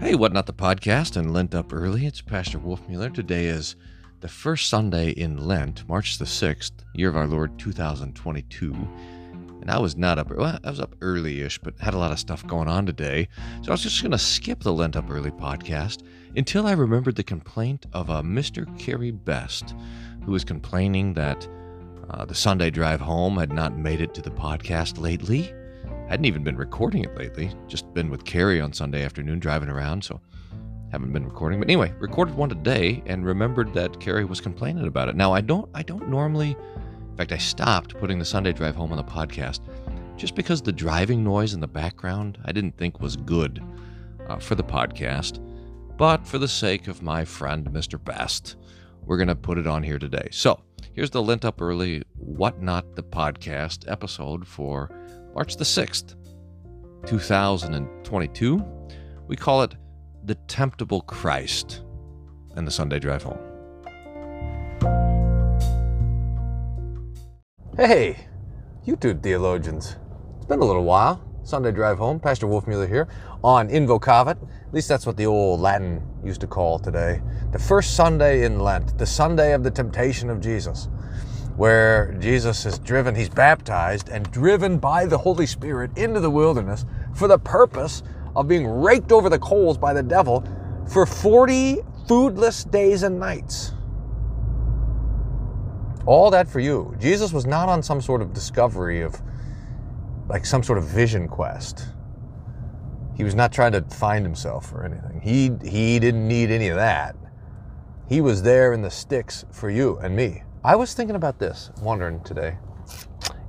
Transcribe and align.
Hey, 0.00 0.14
What 0.14 0.32
Not 0.32 0.46
the 0.46 0.54
Podcast 0.54 1.18
and 1.18 1.34
Lent 1.34 1.54
Up 1.54 1.74
Early. 1.74 2.06
It's 2.06 2.22
Pastor 2.22 2.58
Wolfmueller. 2.58 3.12
Today 3.12 3.44
is 3.44 3.76
the 4.20 4.28
first 4.28 4.70
Sunday 4.70 5.10
in 5.10 5.46
Lent, 5.46 5.86
March 5.86 6.16
the 6.16 6.24
6th, 6.24 6.72
year 6.94 7.10
of 7.10 7.16
our 7.16 7.26
Lord 7.26 7.58
2022. 7.58 8.72
And 9.60 9.70
I 9.70 9.78
was 9.78 9.98
not 9.98 10.18
up, 10.18 10.30
well, 10.30 10.58
I 10.64 10.70
was 10.70 10.80
up 10.80 10.96
early 11.02 11.42
ish, 11.42 11.58
but 11.58 11.78
had 11.78 11.92
a 11.92 11.98
lot 11.98 12.12
of 12.12 12.18
stuff 12.18 12.46
going 12.46 12.66
on 12.66 12.86
today. 12.86 13.28
So 13.60 13.68
I 13.68 13.74
was 13.74 13.82
just 13.82 14.00
going 14.00 14.12
to 14.12 14.18
skip 14.18 14.60
the 14.62 14.72
Lent 14.72 14.96
Up 14.96 15.10
Early 15.10 15.32
podcast 15.32 16.02
until 16.34 16.66
I 16.66 16.72
remembered 16.72 17.16
the 17.16 17.22
complaint 17.22 17.84
of 17.92 18.08
a 18.08 18.22
Mr. 18.22 18.66
Carey 18.78 19.10
Best, 19.10 19.74
who 20.24 20.32
was 20.32 20.44
complaining 20.44 21.12
that 21.12 21.46
uh, 22.08 22.24
the 22.24 22.34
Sunday 22.34 22.70
drive 22.70 23.02
home 23.02 23.36
had 23.36 23.52
not 23.52 23.76
made 23.76 24.00
it 24.00 24.14
to 24.14 24.22
the 24.22 24.30
podcast 24.30 24.98
lately. 24.98 25.52
I 26.10 26.14
hadn't 26.14 26.26
even 26.26 26.42
been 26.42 26.56
recording 26.56 27.04
it 27.04 27.16
lately, 27.16 27.52
just 27.68 27.94
been 27.94 28.10
with 28.10 28.24
Carrie 28.24 28.60
on 28.60 28.72
Sunday 28.72 29.04
afternoon 29.04 29.38
driving 29.38 29.68
around, 29.68 30.02
so 30.02 30.20
haven't 30.90 31.12
been 31.12 31.24
recording. 31.24 31.60
But 31.60 31.68
anyway, 31.68 31.94
recorded 32.00 32.34
one 32.34 32.48
today 32.48 33.00
and 33.06 33.24
remembered 33.24 33.72
that 33.74 34.00
Carrie 34.00 34.24
was 34.24 34.40
complaining 34.40 34.88
about 34.88 35.08
it. 35.08 35.14
Now 35.14 35.32
I 35.32 35.40
don't 35.40 35.70
I 35.72 35.84
don't 35.84 36.08
normally 36.08 36.56
in 37.10 37.16
fact 37.16 37.30
I 37.30 37.38
stopped 37.38 37.96
putting 37.96 38.18
the 38.18 38.24
Sunday 38.24 38.52
drive 38.52 38.74
home 38.74 38.90
on 38.90 38.96
the 38.96 39.04
podcast 39.04 39.60
just 40.16 40.34
because 40.34 40.60
the 40.60 40.72
driving 40.72 41.22
noise 41.22 41.54
in 41.54 41.60
the 41.60 41.68
background 41.68 42.38
I 42.44 42.50
didn't 42.50 42.76
think 42.76 42.98
was 42.98 43.14
good 43.14 43.62
uh, 44.26 44.38
for 44.38 44.56
the 44.56 44.64
podcast. 44.64 45.38
But 45.96 46.26
for 46.26 46.38
the 46.38 46.48
sake 46.48 46.88
of 46.88 47.04
my 47.04 47.24
friend 47.24 47.70
Mr. 47.70 48.04
Best, 48.04 48.56
we're 49.04 49.16
gonna 49.16 49.36
put 49.36 49.58
it 49.58 49.68
on 49.68 49.84
here 49.84 50.00
today. 50.00 50.26
So 50.32 50.58
here's 50.92 51.10
the 51.10 51.22
Lent 51.22 51.44
Up 51.44 51.62
Early 51.62 52.02
What 52.16 52.60
Not 52.60 52.96
the 52.96 53.04
Podcast 53.04 53.88
episode 53.88 54.44
for 54.44 54.90
March 55.34 55.56
the 55.56 55.64
6th, 55.64 56.16
2022. 57.06 58.64
We 59.28 59.36
call 59.36 59.62
it 59.62 59.76
The 60.24 60.34
Temptable 60.34 61.02
Christ 61.02 61.82
and 62.56 62.66
the 62.66 62.70
Sunday 62.70 62.98
Drive 62.98 63.22
Home. 63.22 63.38
Hey, 67.76 68.26
YouTube 68.84 69.22
theologians. 69.22 69.96
It's 70.36 70.46
been 70.46 70.58
a 70.58 70.64
little 70.64 70.84
while. 70.84 71.24
Sunday 71.44 71.72
drive 71.72 71.98
home. 71.98 72.20
Pastor 72.20 72.46
Wolfmueller 72.46 72.88
here 72.88 73.08
on 73.42 73.68
Invocavit. 73.68 74.30
At 74.30 74.74
least 74.74 74.88
that's 74.88 75.06
what 75.06 75.16
the 75.16 75.26
old 75.26 75.60
Latin 75.60 76.02
used 76.24 76.40
to 76.42 76.46
call 76.46 76.78
today. 76.78 77.22
The 77.52 77.58
first 77.58 77.96
Sunday 77.96 78.44
in 78.44 78.60
Lent, 78.60 78.98
the 78.98 79.06
Sunday 79.06 79.52
of 79.52 79.62
the 79.62 79.70
temptation 79.70 80.28
of 80.28 80.40
Jesus, 80.40 80.88
where 81.56 82.14
Jesus 82.20 82.64
is 82.66 82.78
driven, 82.78 83.14
he's 83.14 83.28
baptized 83.28 84.08
and 84.08 84.30
driven 84.30 84.78
by 84.78 85.06
the 85.06 85.18
Holy 85.18 85.46
Spirit 85.46 85.90
into 85.96 86.20
the 86.20 86.30
wilderness 86.30 86.84
for 87.14 87.28
the 87.28 87.38
purpose 87.38 88.02
of 88.36 88.48
being 88.48 88.66
raked 88.66 89.12
over 89.12 89.28
the 89.28 89.38
coals 89.38 89.76
by 89.76 89.92
the 89.92 90.02
devil 90.02 90.44
for 90.88 91.06
40 91.06 91.78
foodless 92.06 92.68
days 92.70 93.02
and 93.02 93.18
nights. 93.18 93.72
All 96.06 96.30
that 96.30 96.48
for 96.48 96.60
you. 96.60 96.94
Jesus 96.98 97.32
was 97.32 97.46
not 97.46 97.68
on 97.68 97.82
some 97.82 98.00
sort 98.00 98.22
of 98.22 98.32
discovery 98.32 99.02
of, 99.02 99.20
like, 100.28 100.46
some 100.46 100.62
sort 100.62 100.78
of 100.78 100.84
vision 100.84 101.28
quest. 101.28 101.86
He 103.16 103.22
was 103.22 103.34
not 103.34 103.52
trying 103.52 103.72
to 103.72 103.82
find 103.82 104.24
himself 104.24 104.72
or 104.72 104.84
anything. 104.84 105.20
He, 105.20 105.50
he 105.68 105.98
didn't 105.98 106.26
need 106.26 106.50
any 106.50 106.68
of 106.68 106.76
that. 106.76 107.16
He 108.08 108.20
was 108.20 108.42
there 108.42 108.72
in 108.72 108.82
the 108.82 108.90
sticks 108.90 109.44
for 109.52 109.70
you 109.70 109.98
and 109.98 110.16
me. 110.16 110.42
I 110.62 110.76
was 110.76 110.92
thinking 110.92 111.16
about 111.16 111.38
this, 111.38 111.70
wondering 111.80 112.22
today 112.22 112.58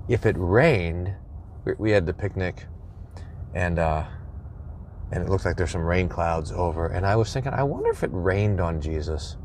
if 0.08 0.26
it 0.26 0.36
rained. 0.38 1.14
We 1.78 1.92
had 1.92 2.06
the 2.06 2.14
picnic, 2.14 2.66
and 3.54 3.80
uh, 3.80 4.06
and 5.12 5.22
it 5.22 5.30
looks 5.30 5.44
like 5.44 5.58
there's 5.58 5.72
some 5.72 5.82
rain 5.82 6.08
clouds 6.08 6.54
over. 6.54 6.88
And 6.88 7.06
I 7.06 7.18
was 7.18 7.34
thinking, 7.34 7.54
I 7.54 7.64
wonder 7.64 7.90
if 7.90 8.04
it 8.04 8.12
rained 8.14 8.62
on 8.62 8.80
Jesus 8.80 9.36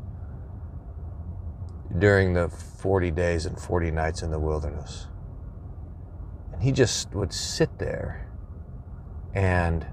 during 1.99 2.33
the 2.33 2.47
40 2.47 3.11
days 3.11 3.45
and 3.45 3.59
40 3.59 3.91
nights 3.91 4.21
in 4.21 4.31
the 4.31 4.39
wilderness. 4.39 5.07
And 6.53 6.63
he 6.63 6.71
just 6.71 7.13
would 7.13 7.33
sit 7.33 7.77
there 7.79 8.29
and 9.33 9.85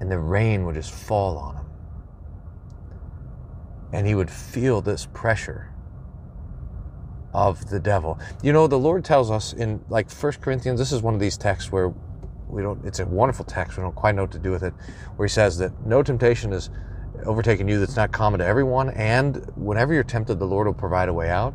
and 0.00 0.10
the 0.10 0.18
rain 0.18 0.64
would 0.64 0.74
just 0.74 0.92
fall 0.92 1.38
on 1.38 1.56
him. 1.56 1.66
And 3.92 4.06
he 4.06 4.16
would 4.16 4.30
feel 4.30 4.80
this 4.80 5.06
pressure 5.06 5.72
of 7.34 7.68
the 7.68 7.78
devil. 7.80 8.18
You 8.42 8.52
know, 8.52 8.66
the 8.66 8.78
Lord 8.78 9.04
tells 9.04 9.30
us 9.30 9.52
in 9.52 9.84
like 9.88 10.10
First 10.10 10.40
Corinthians, 10.40 10.78
this 10.78 10.92
is 10.92 11.02
one 11.02 11.14
of 11.14 11.20
these 11.20 11.36
texts 11.36 11.70
where 11.70 11.92
we 12.48 12.62
don't 12.62 12.84
it's 12.84 12.98
a 12.98 13.06
wonderful 13.06 13.44
text, 13.44 13.76
we 13.76 13.82
don't 13.82 13.94
quite 13.94 14.14
know 14.14 14.22
what 14.22 14.32
to 14.32 14.38
do 14.38 14.50
with 14.50 14.62
it, 14.62 14.72
where 15.16 15.26
he 15.26 15.30
says 15.30 15.58
that 15.58 15.72
no 15.86 16.02
temptation 16.02 16.52
is 16.52 16.70
overtaken 17.26 17.68
you 17.68 17.78
that's 17.78 17.96
not 17.96 18.12
common 18.12 18.38
to 18.40 18.46
everyone, 18.46 18.90
and 18.90 19.36
whenever 19.56 19.92
you're 19.92 20.04
tempted, 20.04 20.38
the 20.38 20.46
Lord 20.46 20.66
will 20.66 20.74
provide 20.74 21.08
a 21.08 21.12
way 21.12 21.28
out. 21.28 21.52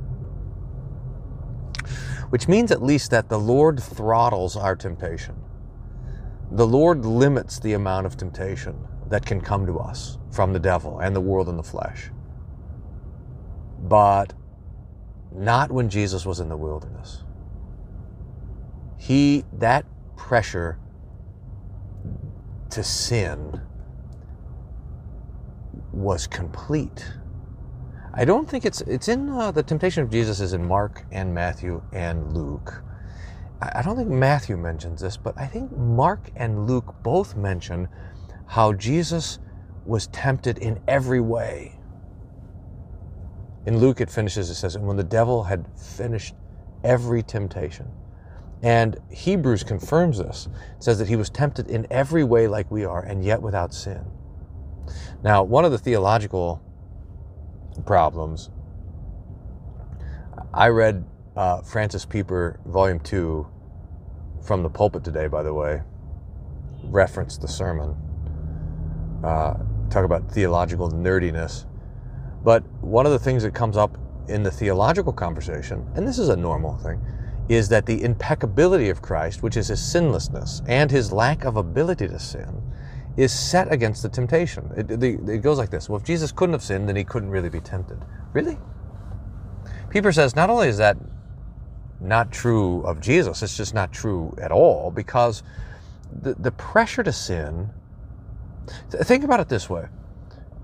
Which 2.29 2.47
means 2.47 2.72
at 2.72 2.81
least 2.81 3.11
that 3.11 3.29
the 3.29 3.40
Lord 3.40 3.81
throttles 3.81 4.57
our 4.57 4.75
temptation. 4.75 5.35
The 6.51 6.67
Lord 6.67 7.05
limits 7.05 7.59
the 7.59 7.73
amount 7.73 8.05
of 8.05 8.17
temptation 8.17 8.75
that 9.09 9.25
can 9.25 9.41
come 9.41 9.66
to 9.66 9.78
us 9.78 10.17
from 10.31 10.53
the 10.53 10.59
devil 10.59 11.00
and 11.00 11.16
the 11.16 11.22
world 11.22 11.47
and 11.47 11.57
the 11.57 11.63
flesh. 11.63 12.09
But 13.79 14.34
not 15.35 15.71
when 15.71 15.89
Jesus 15.89 16.25
was 16.25 16.39
in 16.39 16.49
the 16.49 16.57
wilderness. 16.57 17.23
He, 18.97 19.44
that 19.53 19.85
pressure 20.16 20.79
to 22.69 22.83
sin 22.83 23.61
was 25.91 26.27
complete. 26.27 27.05
I 28.13 28.25
don't 28.25 28.49
think 28.49 28.66
it's 28.66 28.81
it's 28.81 29.07
in 29.07 29.29
uh, 29.29 29.51
the 29.51 29.63
temptation 29.63 30.03
of 30.03 30.11
Jesus 30.11 30.39
is 30.39 30.53
in 30.53 30.66
Mark 30.66 31.03
and 31.11 31.33
Matthew 31.33 31.81
and 31.91 32.31
Luke. 32.33 32.83
I, 33.61 33.79
I 33.79 33.81
don't 33.81 33.95
think 33.95 34.09
Matthew 34.09 34.55
mentions 34.55 35.01
this, 35.01 35.17
but 35.17 35.38
I 35.38 35.47
think 35.47 35.75
Mark 35.75 36.31
and 36.35 36.67
Luke 36.67 36.95
both 37.01 37.35
mention 37.35 37.88
how 38.45 38.73
Jesus 38.73 39.39
was 39.85 40.07
tempted 40.07 40.59
in 40.59 40.79
every 40.88 41.19
way. 41.19 41.79
In 43.66 43.78
Luke, 43.78 44.01
it 44.01 44.09
finishes, 44.09 44.50
it 44.50 44.56
says, 44.56 44.75
and 44.75 44.85
when 44.85 44.97
the 44.97 45.03
devil 45.03 45.44
had 45.44 45.66
finished 45.78 46.35
every 46.84 47.24
temptation. 47.24 47.88
And 48.62 48.97
Hebrews 49.09 49.63
confirms 49.63 50.18
this. 50.18 50.47
It 50.78 50.84
says 50.84 51.00
that 51.00 51.07
he 51.07 51.16
was 51.16 51.29
tempted 51.29 51.69
in 51.69 51.88
every 51.91 52.23
way 52.23 52.47
like 52.47 52.69
we 52.72 52.85
are, 52.85 53.03
and 53.03 53.23
yet 53.23 53.41
without 53.41 53.73
sin. 53.73 54.06
Now, 55.22 55.44
one 55.44 55.66
of 55.66 55.72
the 55.72 55.78
theological 55.78 56.62
problems, 57.85 58.50
I 60.53 60.68
read 60.68 61.06
uh, 61.35 61.62
Francis 61.62 62.06
Pieper, 62.06 62.59
Volume 62.66 63.00
2, 63.00 63.47
from 64.46 64.63
the 64.63 64.69
pulpit 64.69 65.03
today, 65.03 65.28
by 65.28 65.44
the 65.44 65.53
way, 65.53 65.81
referenced 66.84 67.41
the 67.41 67.47
sermon. 67.47 67.96
Uh, 69.23 69.56
talk 69.90 70.03
about 70.03 70.29
theological 70.31 70.91
nerdiness. 70.91 71.66
But 72.43 72.63
one 72.81 73.05
of 73.05 73.11
the 73.11 73.19
things 73.19 73.43
that 73.43 73.53
comes 73.53 73.77
up 73.77 73.97
in 74.27 74.43
the 74.43 74.51
theological 74.51 75.13
conversation, 75.13 75.87
and 75.95 76.07
this 76.07 76.19
is 76.19 76.29
a 76.29 76.35
normal 76.35 76.77
thing, 76.77 77.01
is 77.49 77.69
that 77.69 77.85
the 77.85 78.03
impeccability 78.03 78.89
of 78.89 79.01
Christ, 79.01 79.43
which 79.43 79.57
is 79.57 79.67
his 79.67 79.81
sinlessness, 79.81 80.61
and 80.67 80.89
his 80.89 81.11
lack 81.11 81.45
of 81.45 81.57
ability 81.57 82.07
to 82.07 82.19
sin, 82.19 82.61
is 83.17 83.31
set 83.31 83.71
against 83.71 84.01
the 84.01 84.09
temptation. 84.09 84.71
It, 84.75 84.91
it, 84.91 85.03
it, 85.03 85.41
goes 85.41 85.57
like 85.57 85.69
this 85.69 85.87
Well, 85.89 85.99
if 85.99 86.05
Jesus 86.05 86.31
couldn't 86.31 86.53
have 86.53 86.63
sinned, 86.63 86.89
then 86.89 86.95
he 86.95 87.03
couldn't 87.03 87.29
really 87.29 87.49
be 87.49 87.59
tempted. 87.59 87.99
Really? 88.33 88.57
Pieper 89.89 90.11
says 90.11 90.35
not 90.35 90.49
only 90.49 90.67
is 90.67 90.77
that 90.77 90.97
not 92.01 92.31
true 92.31 92.81
of 92.81 92.99
Jesus, 92.99 93.43
it's 93.43 93.55
just 93.55 93.73
not 93.73 93.93
true 93.93 94.35
at 94.41 94.51
all 94.51 94.89
because 94.89 95.43
the, 96.21 96.34
the 96.34 96.51
pressure 96.51 97.03
to 97.03 97.11
sin, 97.11 97.69
think 98.89 99.23
about 99.23 99.39
it 99.39 99.49
this 99.49 99.69
way 99.69 99.87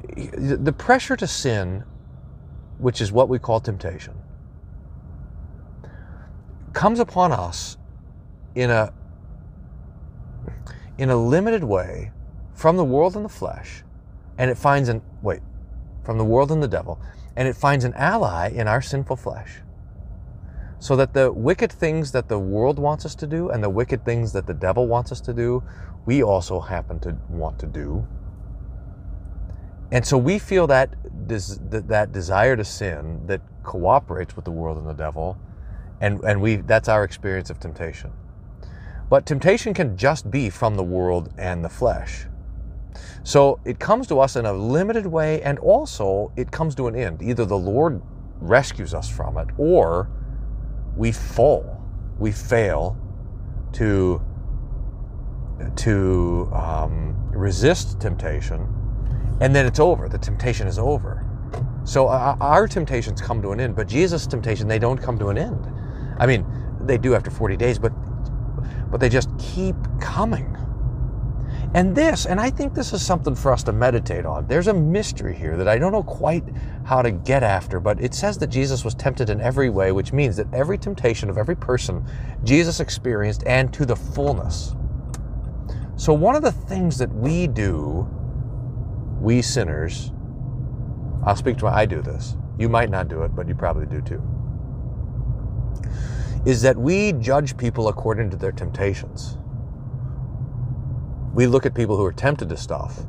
the 0.03 0.73
pressure 0.73 1.15
to 1.15 1.27
sin, 1.27 1.83
which 2.77 3.01
is 3.01 3.11
what 3.11 3.29
we 3.29 3.39
call 3.39 3.59
temptation, 3.59 4.13
comes 6.73 6.99
upon 6.99 7.31
us 7.31 7.77
in 8.55 8.69
a 8.69 8.93
in 10.97 11.09
a 11.09 11.15
limited 11.15 11.63
way 11.63 12.11
from 12.53 12.75
the 12.75 12.83
world 12.83 13.15
and 13.15 13.23
the 13.23 13.29
flesh, 13.29 13.83
and 14.37 14.51
it 14.51 14.57
finds 14.57 14.89
an 14.89 15.01
wait, 15.21 15.41
from 16.03 16.17
the 16.17 16.25
world 16.25 16.51
and 16.51 16.61
the 16.61 16.67
devil, 16.67 16.99
and 17.35 17.47
it 17.47 17.55
finds 17.55 17.85
an 17.85 17.93
ally 17.93 18.49
in 18.49 18.67
our 18.67 18.81
sinful 18.81 19.15
flesh. 19.15 19.59
So 20.79 20.95
that 20.95 21.13
the 21.13 21.31
wicked 21.31 21.71
things 21.71 22.11
that 22.13 22.29
the 22.29 22.39
world 22.39 22.79
wants 22.79 23.05
us 23.05 23.15
to 23.15 23.27
do 23.27 23.49
and 23.49 23.63
the 23.63 23.69
wicked 23.69 24.05
things 24.05 24.31
that 24.33 24.47
the 24.47 24.53
devil 24.53 24.87
wants 24.87 25.11
us 25.11 25.19
to 25.21 25.33
do, 25.33 25.63
we 26.05 26.23
also 26.23 26.59
happen 26.59 26.99
to 27.01 27.17
want 27.29 27.59
to 27.59 27.65
do. 27.65 28.07
And 29.91 30.05
so 30.05 30.17
we 30.17 30.39
feel 30.39 30.67
that 30.67 30.95
that 31.27 32.11
desire 32.11 32.55
to 32.55 32.63
sin 32.63 33.25
that 33.27 33.41
cooperates 33.63 34.35
with 34.35 34.45
the 34.45 34.51
world 34.51 34.77
and 34.77 34.87
the 34.87 34.93
devil, 34.93 35.37
and, 36.01 36.23
and 36.23 36.41
we 36.41 36.57
that's 36.57 36.87
our 36.87 37.03
experience 37.03 37.49
of 37.49 37.59
temptation. 37.59 38.11
But 39.09 39.25
temptation 39.25 39.73
can 39.73 39.97
just 39.97 40.29
be 40.29 40.49
from 40.49 40.75
the 40.75 40.83
world 40.83 41.33
and 41.37 41.65
the 41.65 41.69
flesh. 41.69 42.25
So 43.23 43.59
it 43.65 43.79
comes 43.79 44.07
to 44.07 44.19
us 44.19 44.35
in 44.35 44.45
a 44.45 44.53
limited 44.53 45.05
way, 45.05 45.41
and 45.41 45.59
also 45.59 46.31
it 46.35 46.51
comes 46.51 46.75
to 46.75 46.87
an 46.87 46.95
end. 46.95 47.21
Either 47.21 47.45
the 47.45 47.57
Lord 47.57 48.01
rescues 48.39 48.93
us 48.93 49.09
from 49.09 49.37
it, 49.37 49.47
or 49.57 50.09
we 50.95 51.11
fall, 51.11 51.83
we 52.17 52.31
fail 52.31 52.97
to 53.73 54.21
to 55.75 56.49
um, 56.53 57.15
resist 57.31 57.99
temptation, 57.99 58.67
and 59.39 59.55
then 59.55 59.65
it's 59.65 59.79
over. 59.79 60.09
The 60.09 60.17
temptation 60.17 60.67
is 60.67 60.77
over. 60.77 61.25
So 61.83 62.07
uh, 62.07 62.37
our 62.39 62.67
temptations 62.67 63.21
come 63.21 63.41
to 63.41 63.51
an 63.51 63.59
end, 63.59 63.75
but 63.75 63.87
Jesus' 63.87 64.27
temptation 64.27 64.67
they 64.67 64.79
don't 64.79 64.97
come 64.97 65.17
to 65.19 65.29
an 65.29 65.37
end. 65.37 65.67
I 66.19 66.25
mean, 66.25 66.45
they 66.81 66.97
do 66.97 67.15
after 67.15 67.31
40 67.31 67.57
days, 67.57 67.79
but 67.79 67.91
but 68.91 68.99
they 68.99 69.09
just 69.09 69.29
keep 69.37 69.75
coming. 69.99 70.55
And 71.75 71.95
this, 71.95 72.25
and 72.25 72.39
I 72.39 72.49
think 72.49 72.73
this 72.73 72.93
is 72.93 73.05
something 73.05 73.35
for 73.35 73.53
us 73.53 73.61
to 73.63 73.71
meditate 73.71 74.25
on. 74.25 74.47
There's 74.47 74.67
a 74.67 74.73
mystery 74.73 75.35
here 75.35 75.55
that 75.55 75.67
I 75.67 75.77
don't 75.77 75.91
know 75.91 76.01
quite 76.01 76.43
how 76.83 77.03
to 77.03 77.11
get 77.11 77.43
after, 77.43 77.79
but 77.79 78.01
it 78.01 78.15
says 78.15 78.39
that 78.39 78.47
Jesus 78.47 78.83
was 78.83 78.95
tempted 78.95 79.29
in 79.29 79.39
every 79.39 79.69
way, 79.69 79.91
which 79.91 80.11
means 80.11 80.35
that 80.37 80.51
every 80.51 80.79
temptation 80.79 81.29
of 81.29 81.37
every 81.37 81.55
person 81.55 82.03
Jesus 82.43 82.79
experienced 82.79 83.43
and 83.45 83.71
to 83.73 83.85
the 83.85 83.95
fullness. 83.95 84.73
So, 85.95 86.11
one 86.13 86.35
of 86.35 86.41
the 86.41 86.51
things 86.51 86.97
that 86.97 87.13
we 87.13 87.45
do, 87.45 88.09
we 89.19 89.41
sinners, 89.41 90.11
I'll 91.25 91.35
speak 91.35 91.57
to 91.57 91.65
my, 91.65 91.73
I 91.73 91.85
do 91.85 92.01
this. 92.01 92.35
You 92.57 92.69
might 92.69 92.89
not 92.89 93.07
do 93.07 93.23
it, 93.23 93.35
but 93.35 93.47
you 93.47 93.55
probably 93.55 93.85
do 93.85 94.01
too. 94.01 94.21
Is 96.45 96.61
that 96.61 96.77
we 96.77 97.13
judge 97.13 97.57
people 97.57 97.89
according 97.89 98.29
to 98.31 98.37
their 98.37 98.51
temptations. 98.51 99.37
We 101.33 101.47
look 101.47 101.65
at 101.65 101.73
people 101.73 101.97
who 101.97 102.05
are 102.05 102.13
tempted 102.13 102.49
to 102.49 102.57
stuff 102.57 103.01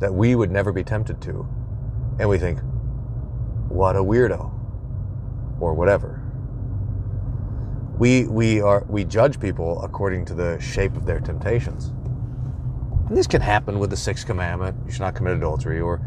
that 0.00 0.12
we 0.12 0.34
would 0.34 0.50
never 0.50 0.72
be 0.72 0.84
tempted 0.84 1.20
to, 1.22 1.46
and 2.18 2.28
we 2.28 2.38
think, 2.38 2.60
what 3.68 3.96
a 3.96 4.00
weirdo, 4.00 4.52
or 5.60 5.74
whatever. 5.74 6.22
We, 7.98 8.26
we, 8.26 8.60
are, 8.60 8.84
we 8.88 9.04
judge 9.04 9.40
people 9.40 9.82
according 9.82 10.26
to 10.26 10.34
the 10.34 10.60
shape 10.60 10.96
of 10.96 11.06
their 11.06 11.20
temptations. 11.20 11.92
And 13.08 13.16
this 13.16 13.28
can 13.28 13.40
happen 13.40 13.78
with 13.78 13.90
the 13.90 13.96
sixth 13.96 14.26
commandment, 14.26 14.76
you 14.84 14.90
should 14.90 15.02
not 15.02 15.14
commit 15.14 15.36
adultery, 15.36 15.80
or 15.80 16.00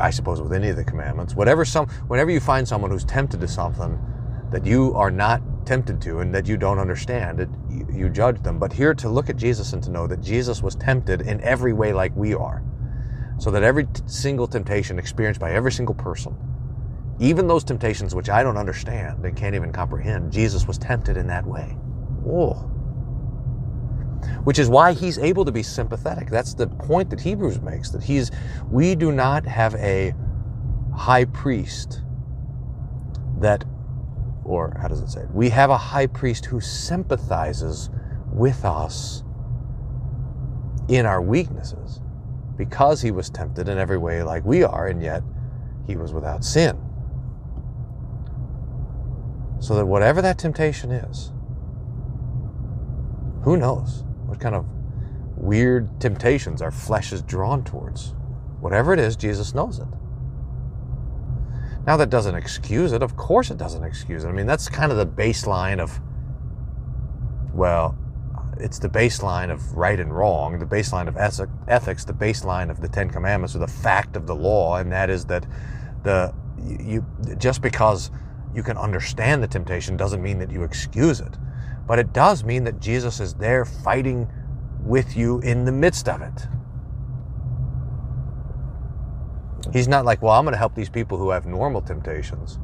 I 0.00 0.10
suppose 0.10 0.40
with 0.40 0.52
any 0.54 0.70
of 0.70 0.76
the 0.76 0.84
commandments. 0.84 1.34
Whatever 1.34 1.64
some, 1.64 1.86
whenever 2.08 2.30
you 2.30 2.40
find 2.40 2.66
someone 2.66 2.90
who's 2.90 3.04
tempted 3.04 3.40
to 3.40 3.48
something 3.48 3.98
that 4.50 4.64
you 4.64 4.94
are 4.94 5.10
not 5.10 5.42
tempted 5.66 6.00
to 6.02 6.20
and 6.20 6.34
that 6.34 6.46
you 6.46 6.56
don't 6.56 6.78
understand, 6.78 7.40
it, 7.40 7.48
you, 7.68 7.86
you 7.92 8.08
judge 8.08 8.42
them. 8.42 8.58
But 8.58 8.72
here 8.72 8.94
to 8.94 9.08
look 9.08 9.28
at 9.28 9.36
Jesus 9.36 9.74
and 9.74 9.82
to 9.82 9.90
know 9.90 10.06
that 10.06 10.22
Jesus 10.22 10.62
was 10.62 10.74
tempted 10.76 11.22
in 11.22 11.42
every 11.42 11.74
way 11.74 11.92
like 11.92 12.16
we 12.16 12.34
are. 12.34 12.62
So 13.38 13.50
that 13.50 13.62
every 13.62 13.84
t- 13.84 14.02
single 14.06 14.46
temptation 14.46 14.98
experienced 14.98 15.40
by 15.40 15.52
every 15.52 15.72
single 15.72 15.94
person, 15.94 16.34
even 17.20 17.46
those 17.46 17.64
temptations 17.64 18.14
which 18.14 18.30
I 18.30 18.42
don't 18.42 18.56
understand 18.56 19.24
and 19.24 19.36
can't 19.36 19.54
even 19.54 19.72
comprehend, 19.72 20.32
Jesus 20.32 20.66
was 20.66 20.78
tempted 20.78 21.18
in 21.18 21.26
that 21.26 21.44
way. 21.44 21.76
Whoa 22.22 22.70
which 24.44 24.58
is 24.58 24.68
why 24.68 24.92
he's 24.92 25.18
able 25.18 25.44
to 25.44 25.52
be 25.52 25.62
sympathetic. 25.62 26.30
That's 26.30 26.54
the 26.54 26.66
point 26.66 27.10
that 27.10 27.20
Hebrews 27.20 27.60
makes 27.60 27.90
that 27.90 28.04
he's 28.04 28.30
we 28.70 28.94
do 28.94 29.12
not 29.12 29.46
have 29.46 29.74
a 29.76 30.14
high 30.94 31.24
priest 31.24 32.02
that 33.40 33.64
or 34.44 34.76
how 34.80 34.88
does 34.88 35.00
it 35.00 35.08
say 35.10 35.22
it? 35.22 35.30
We 35.30 35.48
have 35.50 35.70
a 35.70 35.78
high 35.78 36.06
priest 36.06 36.46
who 36.46 36.60
sympathizes 36.60 37.90
with 38.32 38.64
us 38.64 39.24
in 40.88 41.06
our 41.06 41.22
weaknesses 41.22 42.00
because 42.56 43.02
he 43.02 43.10
was 43.10 43.30
tempted 43.30 43.68
in 43.68 43.78
every 43.78 43.98
way 43.98 44.22
like 44.22 44.44
we 44.44 44.62
are 44.62 44.86
and 44.86 45.02
yet 45.02 45.22
he 45.86 45.96
was 45.96 46.12
without 46.12 46.44
sin. 46.44 46.78
So 49.60 49.74
that 49.76 49.86
whatever 49.86 50.20
that 50.20 50.38
temptation 50.38 50.90
is, 50.92 51.32
who 53.44 53.56
knows? 53.56 54.04
What 54.34 54.40
kind 54.40 54.56
of 54.56 54.66
weird 55.36 56.00
temptations 56.00 56.60
our 56.60 56.72
flesh 56.72 57.12
is 57.12 57.22
drawn 57.22 57.62
towards. 57.62 58.14
Whatever 58.60 58.92
it 58.92 58.98
is, 58.98 59.14
Jesus 59.14 59.54
knows 59.54 59.78
it. 59.78 59.86
Now, 61.86 61.96
that 61.98 62.10
doesn't 62.10 62.34
excuse 62.34 62.92
it. 62.92 63.02
Of 63.02 63.14
course, 63.16 63.50
it 63.50 63.58
doesn't 63.58 63.84
excuse 63.84 64.24
it. 64.24 64.28
I 64.28 64.32
mean, 64.32 64.46
that's 64.46 64.68
kind 64.68 64.90
of 64.90 64.98
the 64.98 65.06
baseline 65.06 65.78
of, 65.78 66.00
well, 67.52 67.96
it's 68.58 68.78
the 68.78 68.88
baseline 68.88 69.52
of 69.52 69.76
right 69.76 70.00
and 70.00 70.16
wrong, 70.16 70.58
the 70.58 70.66
baseline 70.66 71.06
of 71.06 71.16
ethics, 71.68 72.04
the 72.04 72.12
baseline 72.12 72.70
of 72.70 72.80
the 72.80 72.88
Ten 72.88 73.10
Commandments, 73.10 73.54
or 73.54 73.58
the 73.58 73.68
fact 73.68 74.16
of 74.16 74.26
the 74.26 74.34
law, 74.34 74.78
and 74.78 74.90
that 74.90 75.10
is 75.10 75.26
that 75.26 75.46
the 76.02 76.34
you 76.64 77.04
just 77.36 77.60
because 77.60 78.10
you 78.54 78.62
can 78.62 78.78
understand 78.78 79.42
the 79.42 79.48
temptation 79.48 79.96
doesn't 79.96 80.22
mean 80.22 80.38
that 80.38 80.50
you 80.50 80.62
excuse 80.62 81.20
it. 81.20 81.36
But 81.86 81.98
it 81.98 82.12
does 82.12 82.44
mean 82.44 82.64
that 82.64 82.80
Jesus 82.80 83.20
is 83.20 83.34
there 83.34 83.64
fighting 83.64 84.28
with 84.82 85.16
you 85.16 85.40
in 85.40 85.64
the 85.64 85.72
midst 85.72 86.08
of 86.08 86.22
it. 86.22 86.46
He's 89.72 89.88
not 89.88 90.04
like, 90.04 90.22
well, 90.22 90.32
I'm 90.32 90.44
going 90.44 90.52
to 90.52 90.58
help 90.58 90.74
these 90.74 90.90
people 90.90 91.18
who 91.18 91.30
have 91.30 91.46
normal 91.46 91.80
temptations, 91.80 92.58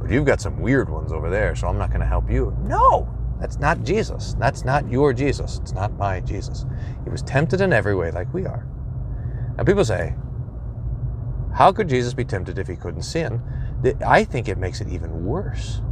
but 0.00 0.10
you've 0.10 0.26
got 0.26 0.40
some 0.40 0.60
weird 0.60 0.88
ones 0.88 1.12
over 1.12 1.30
there, 1.30 1.54
so 1.54 1.68
I'm 1.68 1.78
not 1.78 1.88
going 1.90 2.00
to 2.00 2.06
help 2.06 2.30
you. 2.30 2.56
No, 2.62 3.08
that's 3.40 3.58
not 3.58 3.82
Jesus. 3.82 4.34
That's 4.38 4.64
not 4.64 4.90
your 4.90 5.12
Jesus. 5.12 5.58
It's 5.62 5.72
not 5.72 5.92
my 5.94 6.20
Jesus. 6.20 6.66
He 7.04 7.10
was 7.10 7.22
tempted 7.22 7.60
in 7.60 7.72
every 7.72 7.94
way 7.94 8.10
like 8.10 8.32
we 8.34 8.46
are. 8.46 8.66
Now, 9.56 9.64
people 9.64 9.84
say, 9.84 10.14
how 11.54 11.72
could 11.72 11.88
Jesus 11.88 12.14
be 12.14 12.24
tempted 12.24 12.58
if 12.58 12.66
he 12.66 12.76
couldn't 12.76 13.02
sin? 13.02 13.40
I 14.06 14.24
think 14.24 14.48
it 14.48 14.58
makes 14.58 14.80
it 14.80 14.88
even 14.88 15.24
worse. 15.24 15.82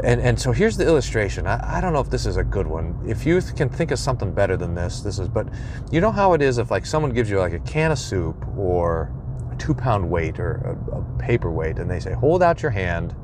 And, 0.00 0.20
and 0.22 0.40
so 0.40 0.52
here's 0.52 0.76
the 0.76 0.86
illustration. 0.86 1.46
I, 1.46 1.78
I 1.78 1.80
don't 1.80 1.92
know 1.92 2.00
if 2.00 2.08
this 2.08 2.24
is 2.24 2.38
a 2.38 2.44
good 2.44 2.66
one. 2.66 2.98
If 3.06 3.26
you 3.26 3.40
can 3.42 3.68
think 3.68 3.90
of 3.90 3.98
something 3.98 4.32
better 4.32 4.56
than 4.56 4.74
this, 4.74 5.02
this 5.02 5.18
is, 5.18 5.28
but 5.28 5.46
you 5.90 6.00
know 6.00 6.10
how 6.10 6.32
it 6.32 6.40
is 6.40 6.58
if 6.58 6.70
like 6.70 6.86
someone 6.86 7.12
gives 7.12 7.28
you 7.28 7.38
like 7.38 7.52
a 7.52 7.58
can 7.60 7.92
of 7.92 7.98
soup 7.98 8.46
or 8.56 9.12
a 9.52 9.56
two 9.56 9.74
pound 9.74 10.08
weight 10.08 10.40
or 10.40 10.78
a, 10.92 10.98
a 10.98 11.18
paper 11.18 11.50
weight 11.50 11.78
and 11.78 11.90
they 11.90 12.00
say, 12.00 12.12
hold 12.14 12.42
out 12.42 12.62
your 12.62 12.70
hand 12.70 13.14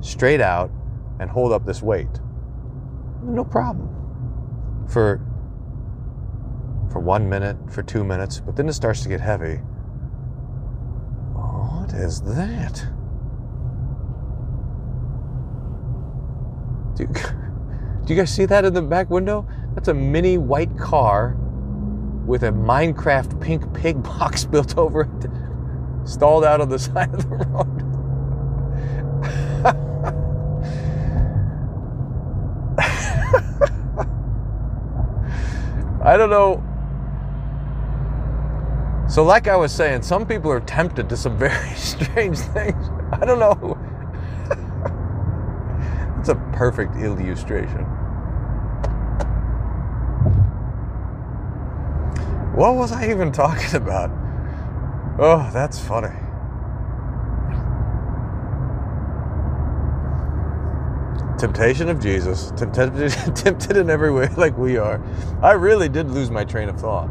straight 0.00 0.42
out 0.42 0.70
and 1.20 1.30
hold 1.30 1.52
up 1.52 1.64
this 1.64 1.82
weight. 1.82 2.20
No 3.22 3.44
problem. 3.44 3.88
For, 4.88 5.24
for 6.92 7.00
one 7.00 7.26
minute, 7.28 7.56
for 7.72 7.82
two 7.82 8.04
minutes, 8.04 8.40
but 8.40 8.56
then 8.56 8.68
it 8.68 8.74
starts 8.74 9.02
to 9.04 9.08
get 9.08 9.20
heavy. 9.22 9.56
What 11.32 11.94
is 11.94 12.20
that? 12.22 12.86
Do 16.94 17.04
you, 17.04 17.08
do 18.04 18.14
you 18.14 18.16
guys 18.16 18.34
see 18.34 18.46
that 18.46 18.64
in 18.64 18.74
the 18.74 18.82
back 18.82 19.10
window? 19.10 19.46
That's 19.74 19.88
a 19.88 19.94
mini 19.94 20.38
white 20.38 20.76
car 20.78 21.36
with 22.26 22.44
a 22.44 22.50
Minecraft 22.50 23.40
pink 23.40 23.72
pig 23.74 24.02
box 24.02 24.44
built 24.44 24.78
over 24.78 25.02
it, 25.02 26.08
stalled 26.08 26.44
out 26.44 26.60
on 26.60 26.68
the 26.68 26.78
side 26.90 27.12
of 27.12 27.28
the 27.28 27.36
road. 27.36 27.80
I 36.06 36.18
don't 36.18 36.28
know. 36.28 36.62
So, 39.08 39.24
like 39.24 39.48
I 39.48 39.56
was 39.56 39.72
saying, 39.72 40.02
some 40.02 40.26
people 40.26 40.50
are 40.50 40.60
tempted 40.60 41.08
to 41.08 41.16
some 41.16 41.38
very 41.38 41.74
strange 41.76 42.38
things. 42.38 42.90
I 43.10 43.24
don't 43.24 43.38
know 43.38 43.78
it's 46.24 46.30
a 46.30 46.56
perfect 46.56 46.96
illustration. 46.96 47.82
What 52.54 52.76
was 52.76 52.92
I 52.92 53.10
even 53.10 53.30
talking 53.30 53.74
about? 53.74 54.10
Oh, 55.18 55.50
that's 55.52 55.78
funny. 55.78 56.16
Temptation 61.38 61.90
of 61.90 62.00
Jesus, 62.00 62.54
tempted, 62.56 63.10
tempted 63.36 63.76
in 63.76 63.90
every 63.90 64.10
way 64.10 64.28
like 64.38 64.56
we 64.56 64.78
are. 64.78 65.02
I 65.42 65.52
really 65.52 65.90
did 65.90 66.08
lose 66.08 66.30
my 66.30 66.44
train 66.44 66.70
of 66.70 66.80
thought. 66.80 67.10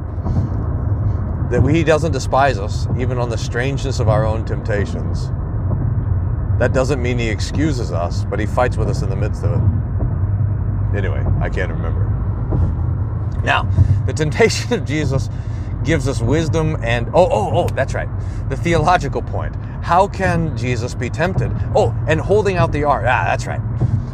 That 1.51 1.63
He 1.69 1.83
doesn't 1.83 2.13
despise 2.13 2.57
us, 2.57 2.87
even 2.97 3.19
on 3.19 3.29
the 3.29 3.37
strangeness 3.37 3.99
of 3.99 4.09
our 4.09 4.25
own 4.25 4.43
temptations 4.43 5.29
that 6.59 6.73
doesn't 6.73 7.01
mean 7.01 7.17
he 7.19 7.29
excuses 7.29 7.91
us, 7.91 8.23
but 8.25 8.39
he 8.39 8.45
fights 8.45 8.77
with 8.77 8.89
us 8.89 9.01
in 9.01 9.09
the 9.09 9.15
midst 9.15 9.43
of 9.43 9.51
it. 9.53 10.97
Anyway, 10.97 11.25
I 11.41 11.49
can't 11.49 11.71
remember. 11.71 12.09
Now, 13.43 13.63
the 14.05 14.13
temptation 14.13 14.73
of 14.73 14.85
Jesus 14.85 15.29
gives 15.83 16.07
us 16.07 16.21
wisdom 16.21 16.77
and 16.81 17.09
oh 17.09 17.27
oh 17.29 17.51
oh 17.57 17.67
that's 17.75 17.93
right 17.93 18.07
the 18.47 18.55
theological 18.55 19.21
point 19.21 19.53
how 19.83 20.07
can 20.07 20.55
jesus 20.55 20.95
be 20.95 21.09
tempted 21.09 21.51
oh 21.75 21.93
and 22.07 22.21
holding 22.21 22.55
out 22.55 22.71
the 22.71 22.85
arm 22.85 23.03
ah 23.05 23.25
that's 23.25 23.45
right 23.45 23.59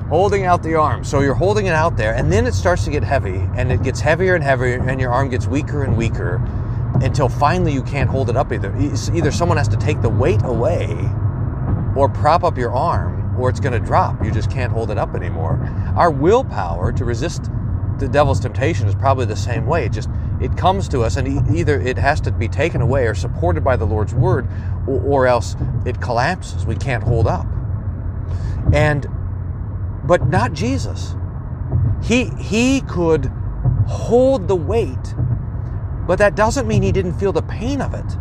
holding 0.09 0.43
out 0.43 0.63
the 0.63 0.73
arm. 0.73 1.03
So 1.03 1.21
you're 1.21 1.35
holding 1.35 1.67
it 1.67 1.73
out 1.73 1.95
there, 1.95 2.15
and 2.15 2.31
then 2.33 2.47
it 2.47 2.53
starts 2.53 2.83
to 2.85 2.91
get 2.91 3.03
heavy, 3.03 3.47
and 3.55 3.71
it 3.71 3.83
gets 3.83 4.01
heavier 4.01 4.35
and 4.35 4.43
heavier, 4.43 4.83
and 4.89 4.99
your 4.99 5.11
arm 5.11 5.29
gets 5.29 5.47
weaker 5.47 5.83
and 5.83 5.95
weaker 5.95 6.41
until 6.95 7.29
finally 7.29 7.71
you 7.71 7.83
can't 7.83 8.09
hold 8.09 8.29
it 8.29 8.35
up 8.35 8.51
either. 8.51 8.75
Either 9.13 9.31
someone 9.31 9.57
has 9.57 9.67
to 9.67 9.77
take 9.77 10.01
the 10.01 10.09
weight 10.09 10.41
away 10.43 10.87
or 11.99 12.07
prop 12.07 12.45
up 12.45 12.57
your 12.57 12.73
arm, 12.73 13.35
or 13.37 13.49
it's 13.49 13.59
going 13.59 13.73
to 13.73 13.85
drop. 13.85 14.23
You 14.23 14.31
just 14.31 14.49
can't 14.49 14.71
hold 14.71 14.89
it 14.89 14.97
up 14.97 15.15
anymore. 15.15 15.59
Our 15.97 16.09
willpower 16.09 16.93
to 16.93 17.03
resist 17.03 17.49
the 17.97 18.07
devil's 18.07 18.39
temptation 18.39 18.87
is 18.87 18.95
probably 18.95 19.25
the 19.25 19.35
same 19.35 19.65
way. 19.65 19.83
It 19.83 19.91
just 19.91 20.09
it 20.39 20.55
comes 20.55 20.87
to 20.89 21.01
us, 21.01 21.17
and 21.17 21.53
either 21.53 21.77
it 21.81 21.97
has 21.97 22.21
to 22.21 22.31
be 22.31 22.47
taken 22.47 22.79
away 22.79 23.05
or 23.05 23.13
supported 23.13 23.65
by 23.65 23.75
the 23.75 23.83
Lord's 23.83 24.13
word, 24.13 24.47
or, 24.87 25.01
or 25.01 25.27
else 25.27 25.57
it 25.85 25.99
collapses. 25.99 26.65
We 26.65 26.77
can't 26.77 27.03
hold 27.03 27.27
up. 27.27 27.45
And 28.73 29.05
but 30.05 30.29
not 30.29 30.53
Jesus. 30.53 31.15
He 32.01 32.29
he 32.39 32.79
could 32.79 33.25
hold 33.89 34.47
the 34.47 34.55
weight, 34.55 35.13
but 36.07 36.17
that 36.19 36.35
doesn't 36.35 36.65
mean 36.65 36.81
he 36.81 36.93
didn't 36.93 37.19
feel 37.19 37.33
the 37.33 37.41
pain 37.41 37.81
of 37.81 37.93
it. 37.93 38.17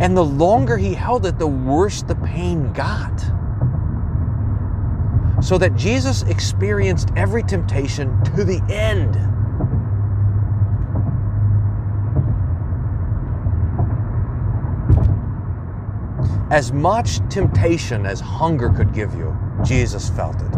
And 0.00 0.16
the 0.16 0.24
longer 0.24 0.76
he 0.76 0.92
held 0.92 1.24
it, 1.26 1.38
the 1.38 1.46
worse 1.46 2.02
the 2.02 2.16
pain 2.16 2.72
got. 2.72 3.20
So 5.42 5.58
that 5.58 5.76
Jesus 5.76 6.22
experienced 6.22 7.10
every 7.16 7.42
temptation 7.42 8.22
to 8.24 8.44
the 8.44 8.62
end. 8.70 9.16
As 16.50 16.72
much 16.72 17.18
temptation 17.30 18.06
as 18.06 18.20
hunger 18.20 18.70
could 18.70 18.92
give 18.92 19.14
you, 19.14 19.36
Jesus 19.64 20.08
felt 20.10 20.40
it. 20.40 20.54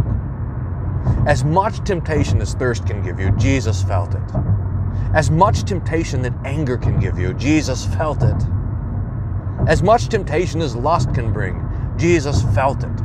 As 1.26 1.44
much 1.44 1.84
temptation 1.84 2.40
as 2.40 2.54
thirst 2.54 2.86
can 2.86 3.02
give 3.02 3.18
you, 3.18 3.30
Jesus 3.32 3.82
felt 3.82 4.14
it. 4.14 4.20
As 5.14 5.30
much 5.30 5.64
temptation 5.64 6.22
that 6.22 6.34
anger 6.44 6.76
can 6.76 7.00
give 7.00 7.18
you, 7.18 7.32
Jesus 7.34 7.86
felt 7.86 8.22
it. 8.22 8.55
As 9.66 9.82
much 9.82 10.08
temptation 10.08 10.60
as 10.60 10.76
lust 10.76 11.12
can 11.12 11.32
bring, 11.32 11.60
Jesus 11.96 12.42
felt 12.54 12.84
it. 12.84 13.00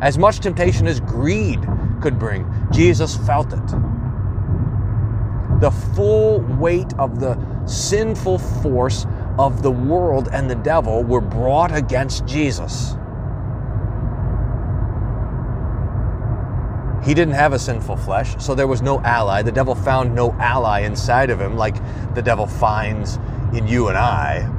As 0.00 0.18
much 0.18 0.40
temptation 0.40 0.88
as 0.88 0.98
greed 0.98 1.60
could 2.02 2.18
bring, 2.18 2.50
Jesus 2.72 3.16
felt 3.16 3.52
it. 3.52 3.66
The 5.60 5.70
full 5.94 6.40
weight 6.40 6.92
of 6.98 7.20
the 7.20 7.38
sinful 7.66 8.38
force 8.38 9.06
of 9.38 9.62
the 9.62 9.70
world 9.70 10.28
and 10.32 10.50
the 10.50 10.56
devil 10.56 11.04
were 11.04 11.20
brought 11.20 11.72
against 11.72 12.26
Jesus. 12.26 12.96
He 17.04 17.14
didn't 17.14 17.34
have 17.34 17.52
a 17.52 17.58
sinful 17.60 17.96
flesh, 17.98 18.34
so 18.42 18.56
there 18.56 18.66
was 18.66 18.82
no 18.82 19.00
ally. 19.02 19.42
The 19.42 19.52
devil 19.52 19.76
found 19.76 20.16
no 20.16 20.32
ally 20.40 20.80
inside 20.80 21.30
of 21.30 21.40
him, 21.40 21.56
like 21.56 21.76
the 22.16 22.22
devil 22.22 22.48
finds 22.48 23.20
in 23.54 23.68
you 23.68 23.86
and 23.86 23.96
I 23.96 24.55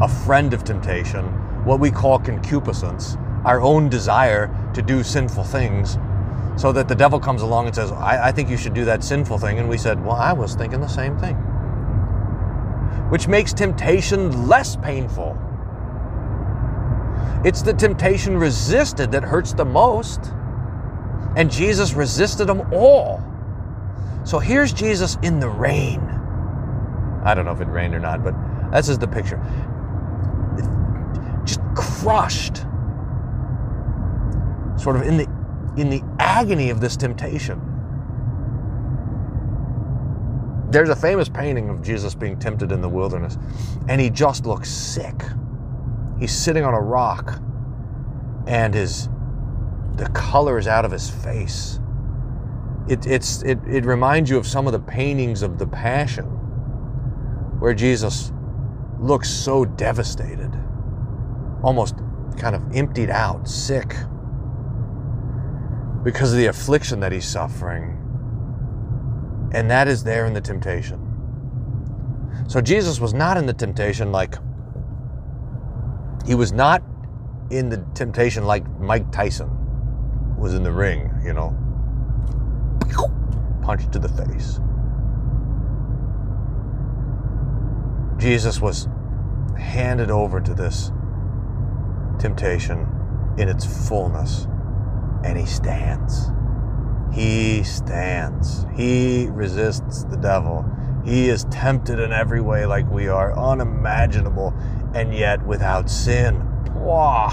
a 0.00 0.08
friend 0.08 0.54
of 0.54 0.64
temptation, 0.64 1.24
what 1.64 1.80
we 1.80 1.90
call 1.90 2.18
concupiscence, 2.18 3.16
our 3.44 3.60
own 3.60 3.88
desire 3.88 4.50
to 4.74 4.82
do 4.82 5.02
sinful 5.02 5.44
things, 5.44 5.98
so 6.56 6.72
that 6.72 6.88
the 6.88 6.94
devil 6.94 7.18
comes 7.18 7.42
along 7.42 7.66
and 7.66 7.74
says, 7.74 7.92
I, 7.92 8.28
I 8.28 8.32
think 8.32 8.50
you 8.50 8.56
should 8.56 8.74
do 8.74 8.84
that 8.84 9.04
sinful 9.04 9.38
thing. 9.38 9.58
And 9.58 9.68
we 9.68 9.78
said, 9.78 10.04
Well, 10.04 10.16
I 10.16 10.32
was 10.32 10.54
thinking 10.54 10.80
the 10.80 10.88
same 10.88 11.18
thing. 11.18 11.36
Which 13.10 13.28
makes 13.28 13.52
temptation 13.52 14.46
less 14.46 14.76
painful. 14.76 15.38
It's 17.44 17.62
the 17.62 17.72
temptation 17.72 18.36
resisted 18.36 19.12
that 19.12 19.22
hurts 19.22 19.52
the 19.54 19.64
most. 19.64 20.32
And 21.36 21.50
Jesus 21.50 21.94
resisted 21.94 22.46
them 22.46 22.72
all. 22.72 23.22
So 24.24 24.38
here's 24.38 24.72
Jesus 24.72 25.16
in 25.22 25.40
the 25.40 25.48
rain. 25.48 26.00
I 27.24 27.34
don't 27.34 27.44
know 27.44 27.52
if 27.52 27.60
it 27.60 27.68
rained 27.68 27.94
or 27.94 28.00
not, 28.00 28.22
but 28.22 28.34
this 28.72 28.88
is 28.88 28.98
the 28.98 29.08
picture. 29.08 29.40
Just 31.50 31.60
crushed. 31.74 32.58
Sort 34.76 34.94
of 34.96 35.02
in 35.02 35.16
the 35.16 35.28
in 35.76 35.90
the 35.90 36.02
agony 36.20 36.70
of 36.70 36.80
this 36.80 36.96
temptation. 36.96 37.60
There's 40.70 40.90
a 40.90 40.96
famous 40.96 41.28
painting 41.28 41.68
of 41.68 41.82
Jesus 41.82 42.14
being 42.14 42.38
tempted 42.38 42.70
in 42.70 42.80
the 42.80 42.88
wilderness, 42.88 43.36
and 43.88 44.00
he 44.00 44.10
just 44.10 44.46
looks 44.46 44.70
sick. 44.70 45.20
He's 46.20 46.30
sitting 46.30 46.62
on 46.64 46.74
a 46.74 46.80
rock, 46.80 47.40
and 48.46 48.72
his 48.72 49.08
the 49.96 50.08
color 50.10 50.56
is 50.56 50.68
out 50.68 50.84
of 50.84 50.92
his 50.92 51.10
face. 51.10 51.80
It, 52.88 53.06
it's, 53.06 53.42
it, 53.42 53.58
it 53.68 53.84
reminds 53.84 54.30
you 54.30 54.38
of 54.38 54.46
some 54.46 54.66
of 54.66 54.72
the 54.72 54.78
paintings 54.78 55.42
of 55.42 55.58
the 55.58 55.66
Passion, 55.66 56.26
where 57.58 57.74
Jesus 57.74 58.32
looks 59.00 59.28
so 59.28 59.64
devastated, 59.64 60.56
almost 61.62 61.94
kind 62.38 62.54
of 62.56 62.62
emptied 62.74 63.10
out, 63.10 63.48
sick, 63.48 63.94
because 66.02 66.32
of 66.32 66.38
the 66.38 66.46
affliction 66.46 67.00
that 67.00 67.12
he's 67.12 67.26
suffering. 67.26 67.96
And 69.52 69.70
that 69.70 69.88
is 69.88 70.02
there 70.02 70.26
in 70.26 70.32
the 70.32 70.40
temptation. 70.40 71.06
So 72.48 72.60
Jesus 72.60 73.00
was 73.00 73.12
not 73.12 73.36
in 73.36 73.46
the 73.46 73.52
temptation 73.52 74.12
like, 74.12 74.36
he 76.26 76.34
was 76.34 76.52
not 76.52 76.82
in 77.50 77.68
the 77.68 77.84
temptation 77.94 78.44
like 78.44 78.68
Mike 78.78 79.10
Tyson 79.10 79.50
was 80.38 80.54
in 80.54 80.62
the 80.62 80.72
ring, 80.72 81.12
you 81.24 81.34
know. 81.34 81.56
Punch 83.62 83.90
to 83.92 83.98
the 83.98 84.08
face. 84.08 84.60
Jesus 88.18 88.60
was 88.60 88.88
handed 89.58 90.10
over 90.10 90.40
to 90.40 90.54
this 90.54 90.92
temptation 92.20 92.86
in 93.38 93.48
its 93.48 93.88
fullness, 93.88 94.46
and 95.24 95.38
he 95.38 95.46
stands. 95.46 96.30
He 97.12 97.64
stands. 97.64 98.66
He 98.76 99.26
resists 99.30 100.04
the 100.04 100.16
devil. 100.16 100.64
He 101.04 101.28
is 101.28 101.44
tempted 101.50 101.98
in 101.98 102.12
every 102.12 102.40
way 102.40 102.66
like 102.66 102.88
we 102.90 103.08
are, 103.08 103.36
unimaginable, 103.36 104.54
and 104.94 105.14
yet 105.14 105.44
without 105.44 105.90
sin. 105.90 106.46
Wah! 106.74 107.30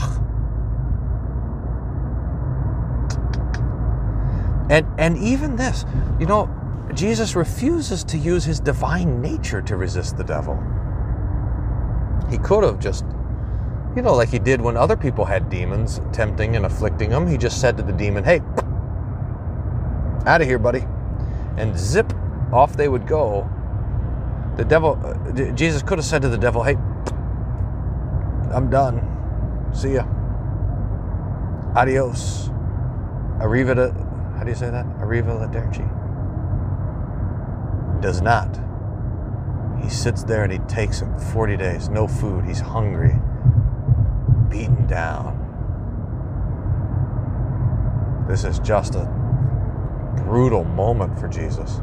And, 4.69 4.85
and 4.97 5.17
even 5.17 5.55
this, 5.55 5.85
you 6.19 6.25
know, 6.25 6.49
Jesus 6.93 7.35
refuses 7.35 8.03
to 8.05 8.17
use 8.17 8.43
his 8.43 8.59
divine 8.59 9.21
nature 9.21 9.61
to 9.61 9.77
resist 9.77 10.17
the 10.17 10.23
devil. 10.23 10.57
He 12.29 12.37
could 12.37 12.63
have 12.63 12.79
just, 12.79 13.05
you 13.95 14.01
know, 14.01 14.13
like 14.13 14.29
he 14.29 14.39
did 14.39 14.61
when 14.61 14.77
other 14.77 14.95
people 14.95 15.25
had 15.25 15.49
demons 15.49 16.01
tempting 16.13 16.55
and 16.55 16.65
afflicting 16.65 17.09
them. 17.09 17.27
He 17.27 17.37
just 17.37 17.59
said 17.59 17.77
to 17.77 17.83
the 17.83 17.93
demon, 17.93 18.23
hey, 18.23 18.41
out 20.25 20.41
of 20.41 20.47
here, 20.47 20.59
buddy. 20.59 20.85
And 21.57 21.77
zip, 21.77 22.13
off 22.51 22.77
they 22.77 22.87
would 22.87 23.07
go. 23.07 23.49
The 24.57 24.65
devil, 24.65 24.99
uh, 25.03 25.51
Jesus 25.53 25.81
could 25.81 25.97
have 25.97 26.05
said 26.05 26.21
to 26.21 26.29
the 26.29 26.37
devil, 26.37 26.63
hey, 26.63 26.75
I'm 28.53 28.69
done. 28.69 29.01
See 29.73 29.93
ya. 29.93 30.05
Adios. 31.75 32.49
Arrivederci 33.39 34.07
how 34.37 34.43
do 34.43 34.51
you 34.51 34.55
say 34.55 34.69
that? 34.69 34.85
Arriva 34.99 35.33
la 35.39 35.47
Derci. 35.47 35.81
Does 38.01 38.21
not. 38.21 38.59
He 39.81 39.89
sits 39.89 40.23
there 40.23 40.43
and 40.43 40.51
he 40.51 40.59
takes 40.59 41.01
him 41.01 41.17
40 41.17 41.57
days, 41.57 41.89
no 41.89 42.07
food, 42.07 42.45
he's 42.45 42.59
hungry, 42.59 43.15
beaten 44.49 44.87
down. 44.87 45.43
This 48.27 48.43
is 48.43 48.59
just 48.59 48.95
a 48.95 49.05
brutal 50.25 50.63
moment 50.63 51.17
for 51.19 51.27
Jesus. 51.27 51.79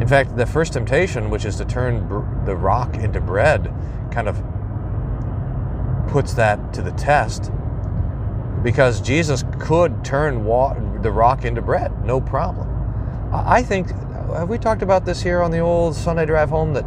In 0.00 0.08
fact, 0.08 0.36
the 0.36 0.46
first 0.46 0.72
temptation, 0.72 1.30
which 1.30 1.44
is 1.44 1.56
to 1.56 1.64
turn 1.64 2.08
the 2.46 2.56
rock 2.56 2.96
into 2.96 3.20
bread, 3.20 3.72
kind 4.10 4.28
of 4.28 4.42
puts 6.08 6.34
that 6.34 6.72
to 6.72 6.82
the 6.82 6.92
test 6.92 7.52
because 8.62 9.00
Jesus 9.00 9.44
could 9.58 10.04
turn 10.04 10.44
wa- 10.44 10.74
the 11.02 11.10
rock 11.10 11.44
into 11.44 11.62
bread, 11.62 12.04
no 12.04 12.20
problem. 12.20 12.68
I 13.32 13.62
think, 13.62 13.90
have 14.32 14.48
we 14.48 14.58
talked 14.58 14.82
about 14.82 15.04
this 15.04 15.22
here 15.22 15.40
on 15.40 15.50
the 15.50 15.60
old 15.60 15.94
Sunday 15.94 16.26
drive 16.26 16.50
home 16.50 16.72
that 16.74 16.84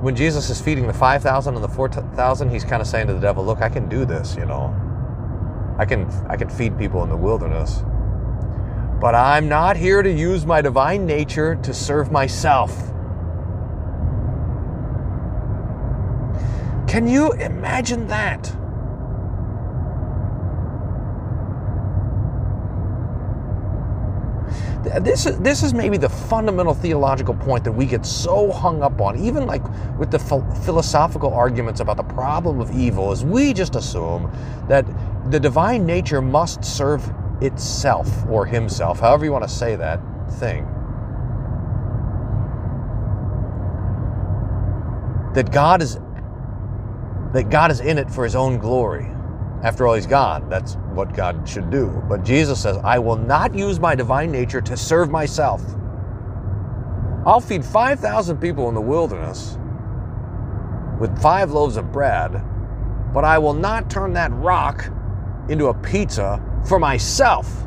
when 0.00 0.14
Jesus 0.14 0.50
is 0.50 0.60
feeding 0.60 0.86
the 0.86 0.92
5,000 0.92 1.54
and 1.54 1.64
the 1.64 1.68
4,000, 1.68 2.50
he's 2.50 2.64
kind 2.64 2.82
of 2.82 2.86
saying 2.86 3.06
to 3.06 3.14
the 3.14 3.20
devil, 3.20 3.44
look, 3.44 3.62
I 3.62 3.68
can 3.68 3.88
do 3.88 4.04
this, 4.04 4.36
you 4.36 4.44
know. 4.44 4.74
I 5.78 5.84
can, 5.84 6.06
I 6.28 6.36
can 6.36 6.48
feed 6.48 6.78
people 6.78 7.02
in 7.02 7.08
the 7.08 7.16
wilderness. 7.16 7.82
But 9.00 9.14
I'm 9.14 9.48
not 9.48 9.76
here 9.76 10.02
to 10.02 10.10
use 10.10 10.46
my 10.46 10.60
divine 10.60 11.06
nature 11.06 11.56
to 11.56 11.74
serve 11.74 12.10
myself. 12.10 12.74
Can 16.88 17.06
you 17.06 17.32
imagine 17.32 18.06
that? 18.08 18.54
This 25.00 25.26
is 25.26 25.38
this 25.40 25.62
is 25.62 25.74
maybe 25.74 25.96
the 25.96 26.08
fundamental 26.08 26.74
theological 26.74 27.34
point 27.34 27.64
that 27.64 27.72
we 27.72 27.86
get 27.86 28.06
so 28.06 28.50
hung 28.52 28.82
up 28.82 29.00
on 29.00 29.18
even 29.18 29.46
like 29.46 29.62
with 29.98 30.10
the 30.10 30.18
philosophical 30.64 31.32
arguments 31.32 31.80
about 31.80 31.96
the 31.96 32.04
problem 32.04 32.60
of 32.60 32.70
evil 32.76 33.12
is 33.12 33.24
we 33.24 33.52
just 33.52 33.74
assume 33.74 34.30
that 34.68 34.84
the 35.30 35.40
divine 35.40 35.84
nature 35.86 36.22
must 36.22 36.64
serve 36.64 37.12
itself 37.40 38.08
or 38.28 38.46
himself 38.46 39.00
however 39.00 39.24
you 39.24 39.32
want 39.32 39.44
to 39.44 39.50
say 39.50 39.76
that 39.76 40.00
thing 40.34 40.64
that 45.34 45.50
God 45.52 45.82
is 45.82 45.98
that 47.32 47.50
God 47.50 47.70
is 47.70 47.80
in 47.80 47.98
it 47.98 48.10
for 48.10 48.24
his 48.24 48.36
own 48.36 48.58
glory 48.58 49.10
after 49.62 49.86
all, 49.86 49.94
he's 49.94 50.06
God. 50.06 50.48
That's 50.50 50.76
what 50.96 51.14
God 51.14 51.48
should 51.48 51.70
do. 51.70 52.02
But 52.08 52.24
Jesus 52.24 52.60
says, 52.60 52.78
I 52.78 52.98
will 52.98 53.16
not 53.16 53.54
use 53.54 53.78
my 53.78 53.94
divine 53.94 54.32
nature 54.32 54.60
to 54.62 54.76
serve 54.76 55.10
myself. 55.10 55.62
I'll 57.26 57.40
feed 57.40 57.64
5,000 57.64 58.38
people 58.38 58.68
in 58.68 58.74
the 58.74 58.80
wilderness 58.80 59.58
with 60.98 61.20
five 61.20 61.50
loaves 61.52 61.76
of 61.76 61.92
bread, 61.92 62.42
but 63.12 63.24
I 63.24 63.38
will 63.38 63.52
not 63.52 63.90
turn 63.90 64.14
that 64.14 64.32
rock 64.32 64.90
into 65.48 65.66
a 65.66 65.74
pizza 65.74 66.42
for 66.66 66.78
myself. 66.78 67.66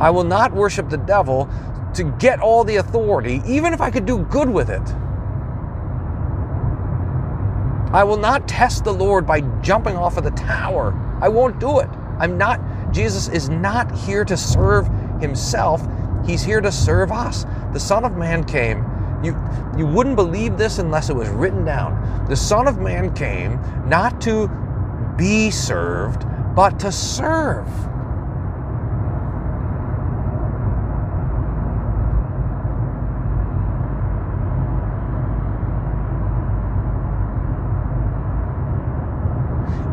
I 0.00 0.10
will 0.10 0.24
not 0.24 0.52
worship 0.52 0.90
the 0.90 0.96
devil 0.96 1.48
to 1.94 2.04
get 2.18 2.40
all 2.40 2.64
the 2.64 2.76
authority, 2.76 3.42
even 3.46 3.72
if 3.72 3.80
I 3.80 3.90
could 3.90 4.06
do 4.06 4.18
good 4.24 4.48
with 4.48 4.70
it. 4.70 4.82
I 7.92 8.02
will 8.02 8.16
not 8.16 8.48
test 8.48 8.84
the 8.84 8.92
Lord 8.92 9.26
by 9.26 9.40
jumping 9.62 9.96
off 9.96 10.16
of 10.16 10.24
the 10.24 10.32
tower. 10.32 10.92
I 11.22 11.28
won't 11.28 11.60
do 11.60 11.78
it. 11.78 11.88
I'm 12.18 12.36
not, 12.36 12.60
Jesus 12.92 13.28
is 13.28 13.48
not 13.48 13.96
here 13.96 14.24
to 14.24 14.36
serve 14.36 14.88
himself. 15.20 15.86
He's 16.26 16.42
here 16.42 16.60
to 16.60 16.72
serve 16.72 17.12
us. 17.12 17.44
The 17.72 17.78
Son 17.80 18.04
of 18.04 18.16
Man 18.16 18.44
came. 18.44 18.84
You, 19.22 19.36
you 19.78 19.86
wouldn't 19.86 20.16
believe 20.16 20.58
this 20.58 20.78
unless 20.78 21.08
it 21.08 21.14
was 21.16 21.28
written 21.28 21.64
down. 21.64 22.26
The 22.28 22.36
Son 22.36 22.66
of 22.66 22.78
Man 22.78 23.14
came 23.14 23.60
not 23.88 24.20
to 24.22 24.48
be 25.16 25.50
served, 25.50 26.26
but 26.54 26.80
to 26.80 26.90
serve. 26.90 27.68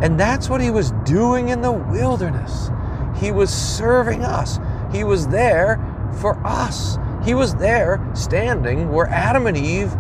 And 0.02 0.20
that's 0.20 0.50
what 0.50 0.62
he 0.62 0.72
was 0.72 0.92
doing 1.06 1.50
in 1.50 1.62
the 1.62 1.72
wilderness. 1.72 2.70
He 3.18 3.32
was 3.32 3.54
serving 3.54 4.24
us. 4.24 4.60
He 4.92 5.04
was 5.04 5.28
there 5.28 5.80
for 6.20 6.36
us. 6.46 6.98
He 7.24 7.36
was 7.36 7.54
there 7.56 8.04
standing 8.16 8.92
where 8.92 9.06
Adam 9.08 9.46
and 9.46 9.56
Eve 9.56 9.92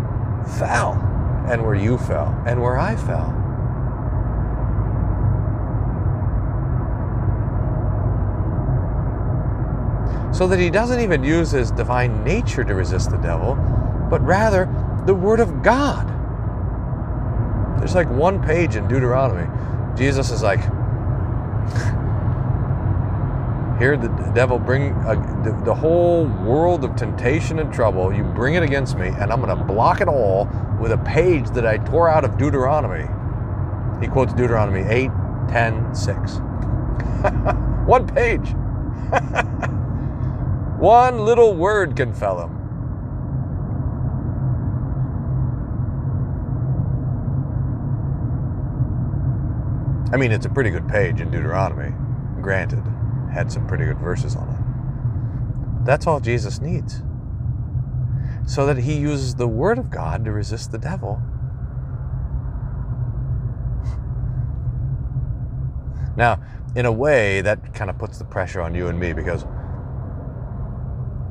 fell, 0.57 0.93
and 1.47 1.63
where 1.63 1.75
you 1.75 1.99
fell, 1.99 2.35
and 2.47 2.59
where 2.59 2.79
I 2.79 2.95
fell. 2.95 3.37
So 10.33 10.47
that 10.47 10.57
he 10.57 10.71
doesn't 10.71 10.99
even 10.99 11.23
use 11.23 11.51
his 11.51 11.69
divine 11.69 12.23
nature 12.23 12.63
to 12.63 12.73
resist 12.73 13.11
the 13.11 13.17
devil, 13.17 13.55
but 14.09 14.19
rather 14.23 14.65
the 15.05 15.13
Word 15.13 15.39
of 15.39 15.61
God. 15.61 16.07
There's 17.79 17.93
like 17.93 18.09
one 18.09 18.41
page 18.41 18.75
in 18.75 18.87
Deuteronomy 18.87 19.47
Jesus 19.95 20.31
is 20.31 20.41
like, 20.41 20.61
here 23.81 23.97
the 23.97 24.09
devil 24.35 24.59
bring 24.59 24.91
a, 25.07 25.15
the, 25.43 25.59
the, 25.65 25.73
whole 25.73 26.25
world 26.25 26.83
of 26.83 26.95
temptation 26.95 27.57
and 27.57 27.73
trouble. 27.73 28.13
You 28.13 28.23
bring 28.23 28.53
it 28.53 28.61
against 28.61 28.95
me, 28.95 29.07
and 29.07 29.31
I'm 29.31 29.41
going 29.41 29.57
to 29.57 29.63
block 29.63 30.01
it 30.01 30.07
all 30.07 30.47
with 30.79 30.91
a 30.91 30.99
page 30.99 31.49
that 31.51 31.65
I 31.65 31.77
tore 31.77 32.07
out 32.07 32.23
of 32.23 32.37
Deuteronomy. 32.37 33.07
He 33.99 34.07
quotes 34.07 34.33
Deuteronomy 34.33 34.81
8, 34.81 35.09
10, 35.49 35.95
6. 35.95 36.31
One 37.87 38.05
page. 38.05 38.53
One 40.79 41.25
little 41.25 41.55
word 41.55 41.95
can 41.95 42.13
fell 42.13 42.39
him. 42.39 42.60
I 50.13 50.17
mean, 50.17 50.31
it's 50.31 50.45
a 50.45 50.49
pretty 50.49 50.69
good 50.69 50.87
page 50.89 51.21
in 51.21 51.31
Deuteronomy, 51.31 51.93
granted, 52.41 52.83
had 53.33 53.51
some 53.51 53.65
pretty 53.65 53.85
good 53.85 53.97
verses 53.97 54.35
on 54.35 54.49
it. 54.49 55.85
That's 55.85 56.05
all 56.05 56.19
Jesus 56.19 56.59
needs. 56.59 57.01
So 58.45 58.65
that 58.65 58.77
he 58.77 58.97
uses 58.97 59.35
the 59.35 59.47
Word 59.47 59.77
of 59.77 59.89
God 59.89 60.25
to 60.25 60.31
resist 60.31 60.71
the 60.71 60.77
devil. 60.77 61.21
Now, 66.17 66.41
in 66.75 66.85
a 66.85 66.91
way, 66.91 67.41
that 67.41 67.73
kind 67.73 67.89
of 67.89 67.97
puts 67.97 68.17
the 68.17 68.25
pressure 68.25 68.61
on 68.61 68.75
you 68.75 68.87
and 68.87 68.99
me 68.99 69.13
because 69.13 69.45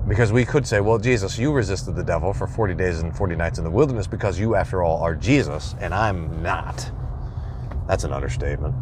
because 0.08 0.32
we 0.32 0.44
could 0.44 0.66
say, 0.66 0.80
well, 0.80 0.98
Jesus, 0.98 1.38
you 1.38 1.52
resisted 1.52 1.94
the 1.94 2.02
devil 2.02 2.32
for 2.32 2.48
40 2.48 2.74
days 2.74 3.00
and 3.00 3.16
40 3.16 3.36
nights 3.36 3.58
in 3.58 3.64
the 3.64 3.70
wilderness 3.70 4.08
because 4.08 4.40
you, 4.40 4.56
after 4.56 4.82
all, 4.82 5.00
are 5.02 5.14
Jesus, 5.14 5.76
and 5.78 5.94
I'm 5.94 6.42
not. 6.42 6.90
That's 7.90 8.04
an 8.04 8.12
understatement. 8.12 8.76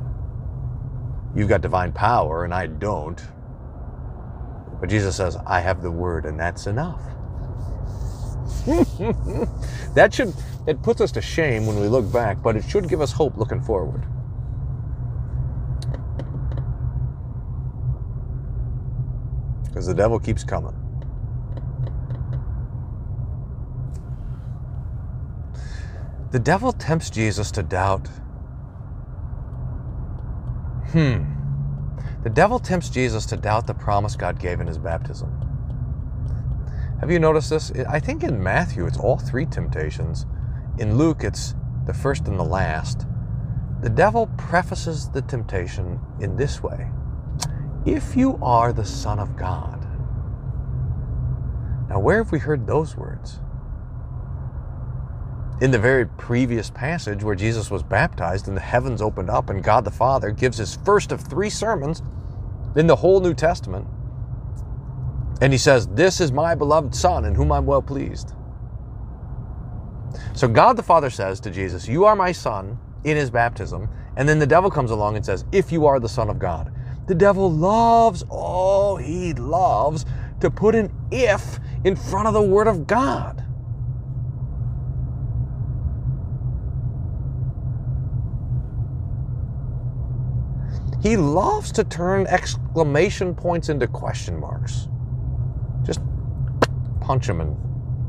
You've 1.34 1.48
got 1.48 1.62
divine 1.62 1.92
power 1.92 2.44
and 2.44 2.52
I 2.52 2.66
don't. 2.66 3.18
But 4.80 4.90
Jesus 4.90 5.16
says, 5.16 5.38
I 5.46 5.60
have 5.60 5.80
the 5.80 5.90
word 5.90 6.26
and 6.26 6.38
that's 6.38 6.66
enough. 6.66 7.00
that 9.94 10.12
should 10.12 10.34
it 10.66 10.82
puts 10.82 11.00
us 11.00 11.10
to 11.12 11.22
shame 11.22 11.66
when 11.66 11.80
we 11.80 11.88
look 11.88 12.12
back, 12.12 12.42
but 12.42 12.54
it 12.54 12.64
should 12.66 12.86
give 12.86 13.00
us 13.00 13.10
hope 13.10 13.38
looking 13.38 13.62
forward. 13.62 14.04
Because 19.64 19.86
the 19.86 19.94
devil 19.94 20.18
keeps 20.20 20.44
coming. 20.44 20.76
The 26.30 26.38
devil 26.38 26.72
tempts 26.72 27.08
Jesus 27.08 27.50
to 27.52 27.62
doubt 27.62 28.06
Hmm. 30.92 31.24
The 32.22 32.30
devil 32.30 32.58
tempts 32.58 32.88
Jesus 32.88 33.26
to 33.26 33.36
doubt 33.36 33.66
the 33.66 33.74
promise 33.74 34.16
God 34.16 34.40
gave 34.40 34.60
in 34.60 34.66
his 34.66 34.78
baptism. 34.78 35.30
Have 37.00 37.10
you 37.10 37.18
noticed 37.18 37.50
this? 37.50 37.70
I 37.88 38.00
think 38.00 38.24
in 38.24 38.42
Matthew 38.42 38.86
it's 38.86 38.98
all 38.98 39.18
three 39.18 39.46
temptations. 39.46 40.26
In 40.78 40.96
Luke 40.96 41.24
it's 41.24 41.54
the 41.86 41.94
first 41.94 42.26
and 42.26 42.38
the 42.38 42.44
last. 42.44 43.06
The 43.82 43.90
devil 43.90 44.28
prefaces 44.36 45.08
the 45.08 45.22
temptation 45.22 46.00
in 46.20 46.36
this 46.36 46.62
way 46.62 46.90
If 47.86 48.16
you 48.16 48.38
are 48.42 48.72
the 48.72 48.84
Son 48.84 49.18
of 49.18 49.36
God. 49.36 49.84
Now, 51.88 52.00
where 52.00 52.22
have 52.22 52.32
we 52.32 52.38
heard 52.38 52.66
those 52.66 52.96
words? 52.96 53.40
In 55.60 55.70
the 55.72 55.78
very 55.78 56.06
previous 56.06 56.70
passage 56.70 57.24
where 57.24 57.34
Jesus 57.34 57.70
was 57.70 57.82
baptized 57.82 58.46
and 58.46 58.56
the 58.56 58.60
heavens 58.60 59.02
opened 59.02 59.28
up 59.28 59.50
and 59.50 59.62
God 59.62 59.84
the 59.84 59.90
Father 59.90 60.30
gives 60.30 60.58
his 60.58 60.76
first 60.76 61.10
of 61.10 61.20
three 61.20 61.50
sermons 61.50 62.02
in 62.76 62.86
the 62.86 62.96
whole 62.96 63.20
New 63.20 63.34
Testament. 63.34 63.86
And 65.40 65.52
he 65.52 65.58
says, 65.58 65.88
This 65.88 66.20
is 66.20 66.30
my 66.30 66.54
beloved 66.54 66.94
Son 66.94 67.24
in 67.24 67.34
whom 67.34 67.50
I'm 67.50 67.66
well 67.66 67.82
pleased. 67.82 68.32
So 70.34 70.46
God 70.46 70.76
the 70.76 70.82
Father 70.82 71.10
says 71.10 71.40
to 71.40 71.50
Jesus, 71.50 71.88
You 71.88 72.04
are 72.04 72.14
my 72.14 72.32
Son 72.32 72.78
in 73.04 73.16
his 73.16 73.30
baptism. 73.30 73.88
And 74.16 74.28
then 74.28 74.38
the 74.38 74.46
devil 74.46 74.70
comes 74.70 74.90
along 74.90 75.16
and 75.16 75.24
says, 75.24 75.44
If 75.52 75.72
you 75.72 75.86
are 75.86 75.98
the 75.98 76.08
Son 76.08 76.30
of 76.30 76.38
God. 76.38 76.72
The 77.06 77.14
devil 77.14 77.50
loves, 77.50 78.22
oh, 78.30 78.96
he 78.96 79.32
loves 79.32 80.04
to 80.40 80.50
put 80.50 80.74
an 80.74 80.92
if 81.10 81.58
in 81.84 81.96
front 81.96 82.28
of 82.28 82.34
the 82.34 82.42
Word 82.42 82.68
of 82.68 82.86
God. 82.86 83.47
He 91.08 91.16
loves 91.16 91.72
to 91.72 91.84
turn 91.84 92.26
exclamation 92.26 93.34
points 93.34 93.70
into 93.70 93.86
question 93.86 94.38
marks. 94.38 94.88
Just 95.82 96.00
punch 97.00 97.26
him 97.26 97.40
and 97.40 97.56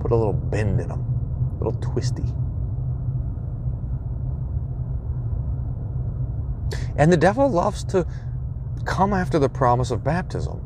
put 0.02 0.12
a 0.12 0.16
little 0.18 0.34
bend 0.34 0.82
in 0.82 0.90
him, 0.90 1.00
a 1.00 1.64
little 1.64 1.80
twisty. 1.80 2.26
And 6.98 7.10
the 7.10 7.16
devil 7.16 7.50
loves 7.50 7.86
to 7.86 8.06
come 8.84 9.14
after 9.14 9.40
the 9.40 9.48
promise 9.48 9.92
of 9.92 10.04
baptism. 10.04 10.60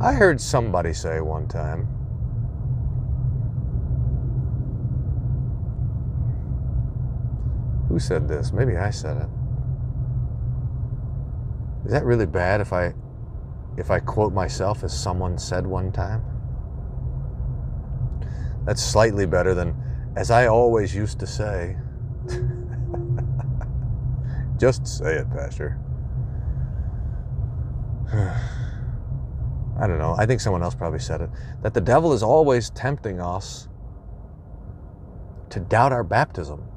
I 0.00 0.12
heard 0.12 0.40
somebody 0.40 0.92
say 0.92 1.20
one 1.20 1.48
time, 1.48 1.88
Who 7.88 7.98
said 7.98 8.28
this? 8.28 8.52
Maybe 8.52 8.76
I 8.76 8.90
said 8.90 9.16
it. 9.16 9.37
Is 11.88 11.94
that 11.94 12.04
really 12.04 12.26
bad 12.26 12.60
if 12.60 12.74
I 12.74 12.92
if 13.78 13.90
I 13.90 13.98
quote 13.98 14.34
myself 14.34 14.84
as 14.84 14.92
someone 14.92 15.38
said 15.38 15.66
one 15.66 15.90
time? 15.90 16.22
That's 18.66 18.82
slightly 18.84 19.24
better 19.24 19.54
than 19.54 19.74
as 20.14 20.30
I 20.30 20.48
always 20.48 20.94
used 20.94 21.18
to 21.20 21.26
say. 21.26 21.78
Just 24.58 24.86
say 24.86 25.14
it, 25.14 25.30
Pastor. 25.30 25.78
I 28.12 29.86
don't 29.86 29.96
know. 29.96 30.14
I 30.18 30.26
think 30.26 30.42
someone 30.42 30.62
else 30.62 30.74
probably 30.74 30.98
said 30.98 31.22
it. 31.22 31.30
That 31.62 31.72
the 31.72 31.80
devil 31.80 32.12
is 32.12 32.22
always 32.22 32.68
tempting 32.68 33.18
us 33.18 33.66
to 35.48 35.60
doubt 35.60 35.94
our 35.94 36.04
baptism. 36.04 36.68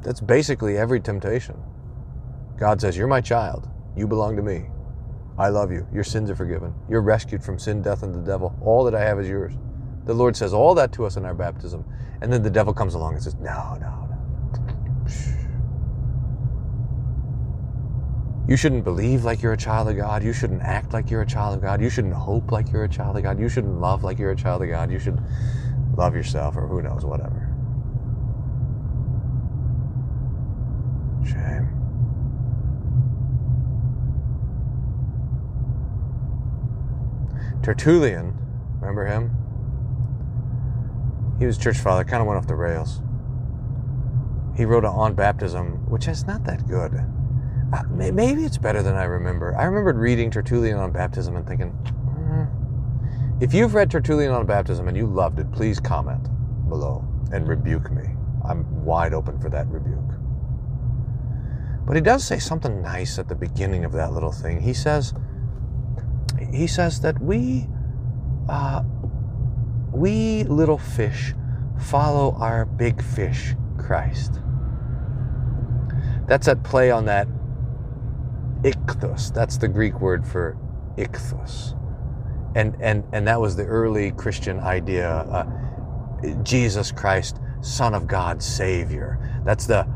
That's 0.00 0.22
basically 0.22 0.78
every 0.78 1.00
temptation. 1.00 1.62
God 2.58 2.80
says, 2.80 2.96
You're 2.96 3.08
my 3.08 3.20
child. 3.20 3.68
You 3.96 4.06
belong 4.06 4.36
to 4.36 4.42
me. 4.42 4.66
I 5.38 5.48
love 5.48 5.72
you. 5.72 5.86
Your 5.92 6.04
sins 6.04 6.30
are 6.30 6.36
forgiven. 6.36 6.74
You're 6.88 7.02
rescued 7.02 7.42
from 7.42 7.58
sin, 7.58 7.82
death, 7.82 8.02
and 8.02 8.14
the 8.14 8.20
devil. 8.20 8.56
All 8.62 8.84
that 8.84 8.94
I 8.94 9.02
have 9.02 9.18
is 9.20 9.28
yours. 9.28 9.54
The 10.06 10.14
Lord 10.14 10.36
says 10.36 10.54
all 10.54 10.74
that 10.76 10.92
to 10.92 11.04
us 11.06 11.16
in 11.16 11.24
our 11.24 11.34
baptism. 11.34 11.84
And 12.20 12.32
then 12.32 12.42
the 12.42 12.50
devil 12.50 12.72
comes 12.72 12.94
along 12.94 13.14
and 13.14 13.22
says, 13.22 13.36
No, 13.36 13.76
no, 13.80 14.08
no. 14.10 14.14
You 18.46 18.56
shouldn't 18.56 18.84
believe 18.84 19.24
like 19.24 19.42
you're 19.42 19.54
a 19.54 19.56
child 19.58 19.88
of 19.88 19.96
God. 19.96 20.22
You 20.22 20.32
shouldn't 20.32 20.62
act 20.62 20.92
like 20.92 21.10
you're 21.10 21.22
a 21.22 21.26
child 21.26 21.56
of 21.56 21.62
God. 21.62 21.80
You 21.80 21.88
shouldn't 21.90 22.14
hope 22.14 22.52
like 22.52 22.70
you're 22.72 22.84
a 22.84 22.88
child 22.88 23.16
of 23.16 23.22
God. 23.22 23.40
You 23.40 23.48
shouldn't 23.48 23.80
love 23.80 24.04
like 24.04 24.18
you're 24.18 24.32
a 24.32 24.36
child 24.36 24.62
of 24.62 24.68
God. 24.68 24.90
You 24.90 24.98
should 24.98 25.18
love 25.96 26.14
yourself 26.14 26.56
or 26.56 26.66
who 26.68 26.82
knows, 26.82 27.04
whatever. 27.06 27.50
Shame. 31.26 31.70
Tertullian, 37.64 38.36
remember 38.78 39.06
him? 39.06 39.30
He 41.38 41.46
was 41.46 41.56
church 41.56 41.78
father, 41.78 42.04
kind 42.04 42.20
of 42.20 42.26
went 42.26 42.36
off 42.36 42.46
the 42.46 42.54
rails. 42.54 43.00
He 44.54 44.66
wrote 44.66 44.84
on 44.84 45.14
baptism, 45.14 45.88
which 45.88 46.06
is 46.06 46.26
not 46.26 46.44
that 46.44 46.68
good. 46.68 46.92
Uh, 47.72 47.82
maybe 47.90 48.44
it's 48.44 48.58
better 48.58 48.82
than 48.82 48.96
I 48.96 49.04
remember. 49.04 49.56
I 49.56 49.64
remembered 49.64 49.96
reading 49.96 50.30
Tertullian 50.30 50.76
on 50.76 50.92
baptism 50.92 51.36
and 51.36 51.48
thinking, 51.48 51.72
mm. 51.72 53.42
if 53.42 53.54
you've 53.54 53.74
read 53.74 53.90
Tertullian 53.90 54.32
on 54.32 54.44
baptism 54.44 54.86
and 54.86 54.96
you 54.96 55.06
loved 55.06 55.38
it, 55.38 55.50
please 55.50 55.80
comment 55.80 56.28
below 56.68 57.02
and 57.32 57.48
rebuke 57.48 57.90
me. 57.90 58.10
I'm 58.46 58.84
wide 58.84 59.14
open 59.14 59.40
for 59.40 59.48
that 59.48 59.66
rebuke. 59.68 60.20
But 61.86 61.96
he 61.96 62.02
does 62.02 62.24
say 62.24 62.38
something 62.38 62.82
nice 62.82 63.18
at 63.18 63.28
the 63.28 63.34
beginning 63.34 63.86
of 63.86 63.92
that 63.92 64.12
little 64.12 64.32
thing. 64.32 64.60
He 64.60 64.74
says, 64.74 65.14
he 66.54 66.66
says 66.66 67.00
that 67.00 67.20
we, 67.20 67.66
uh, 68.48 68.82
we 69.92 70.44
little 70.44 70.78
fish 70.78 71.34
follow 71.78 72.36
our 72.38 72.64
big 72.64 73.02
fish, 73.02 73.54
Christ. 73.78 74.40
That's 76.26 76.48
at 76.48 76.62
play 76.62 76.90
on 76.90 77.04
that 77.06 77.28
ichthus. 78.62 79.32
That's 79.32 79.58
the 79.58 79.68
Greek 79.68 80.00
word 80.00 80.26
for 80.26 80.56
ichthus. 80.96 81.78
And, 82.56 82.76
and, 82.80 83.04
and 83.12 83.26
that 83.26 83.40
was 83.40 83.56
the 83.56 83.64
early 83.64 84.12
Christian 84.12 84.60
idea 84.60 85.08
uh, 85.10 85.44
Jesus 86.42 86.92
Christ, 86.92 87.40
Son 87.60 87.94
of 87.94 88.06
God, 88.06 88.42
Savior. 88.42 89.42
That's 89.44 89.66
the, 89.66 89.86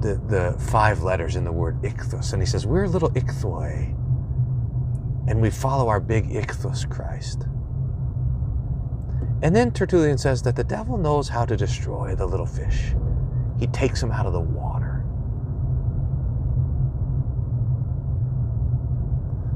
the, 0.00 0.20
the 0.28 0.58
five 0.70 1.02
letters 1.02 1.36
in 1.36 1.44
the 1.44 1.52
word 1.52 1.82
ichthus. 1.82 2.32
And 2.32 2.40
he 2.40 2.46
says, 2.46 2.66
We're 2.66 2.86
little 2.86 3.10
ichthoi, 3.10 3.94
and 5.28 5.42
we 5.42 5.50
follow 5.50 5.88
our 5.88 6.00
big 6.00 6.30
ichthus 6.30 6.88
Christ. 6.88 7.46
And 9.42 9.54
then 9.54 9.70
Tertullian 9.70 10.16
says 10.16 10.42
that 10.42 10.56
the 10.56 10.64
devil 10.64 10.96
knows 10.96 11.28
how 11.28 11.44
to 11.44 11.54
destroy 11.54 12.14
the 12.14 12.24
little 12.24 12.46
fish. 12.46 12.94
He 13.60 13.66
takes 13.66 14.00
them 14.00 14.10
out 14.10 14.24
of 14.24 14.32
the 14.32 14.40
water. 14.40 15.04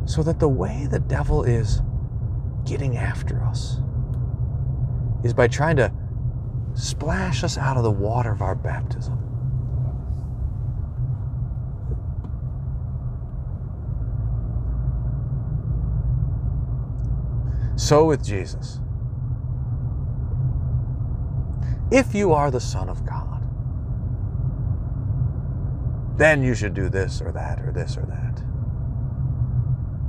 So 0.05 0.23
that 0.23 0.39
the 0.39 0.49
way 0.49 0.87
the 0.91 1.01
devil 1.01 1.43
is 1.43 1.81
getting 2.67 2.99
after 2.99 3.43
us 3.43 3.81
is 5.25 5.33
by 5.33 5.49
trying 5.49 5.77
to 5.77 5.91
splash 6.75 7.43
us 7.43 7.57
out 7.57 7.79
of 7.79 7.83
the 7.83 7.91
water 7.91 8.31
of 8.31 8.43
our 8.43 8.55
baptism. 8.55 9.22
So 17.83 18.05
with 18.05 18.25
Jesus. 18.25 18.79
If 21.91 22.15
you 22.15 22.33
are 22.33 22.49
the 22.49 22.61
Son 22.61 22.89
of 22.89 23.05
God, 23.05 23.43
then 26.17 26.45
you 26.45 26.55
should 26.55 26.75
do 26.75 26.89
this 26.89 27.21
or 27.21 27.33
that 27.33 27.61
or 27.61 27.73
this 27.73 27.97
or 27.97 28.03
that. 28.03 28.41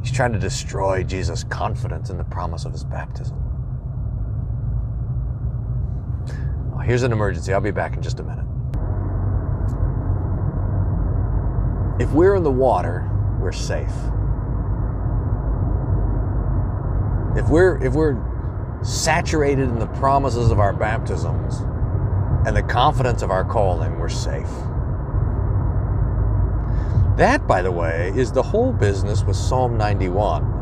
He's 0.03 0.12
trying 0.12 0.33
to 0.33 0.39
destroy 0.39 1.01
Jesus' 1.01 1.43
confidence 1.43 2.12
in 2.12 2.17
the 2.19 2.23
promise 2.25 2.65
of 2.65 2.73
his 2.73 2.83
baptism. 2.83 3.41
Oh, 6.75 6.77
here's 6.77 7.01
an 7.01 7.12
emergency. 7.12 7.53
I'll 7.53 7.59
be 7.59 7.71
back 7.71 7.95
in 7.95 8.03
just 8.03 8.19
a 8.19 8.23
minute. 8.23 8.45
If 11.99 12.13
we're 12.13 12.36
in 12.36 12.43
the 12.43 12.51
water, 12.51 13.09
we're 13.39 13.51
safe. 13.51 13.91
If 17.36 17.50
we're 17.50 17.84
if 17.84 17.93
we're 17.93 18.15
saturated 18.84 19.69
in 19.69 19.80
the 19.80 19.88
promises 19.88 20.52
of 20.52 20.60
our 20.60 20.74
baptisms 20.74 21.62
and 22.46 22.56
the 22.56 22.63
confidence 22.63 23.22
of 23.22 23.32
our 23.32 23.43
calling, 23.46 23.98
we're 23.98 24.10
safe. 24.10 24.50
That, 27.17 27.48
by 27.48 27.62
the 27.62 27.72
way, 27.72 28.12
is 28.15 28.32
the 28.32 28.43
whole 28.43 28.74
business 28.74 29.24
with 29.24 29.36
Psalm 29.36 29.78
91. 29.78 30.54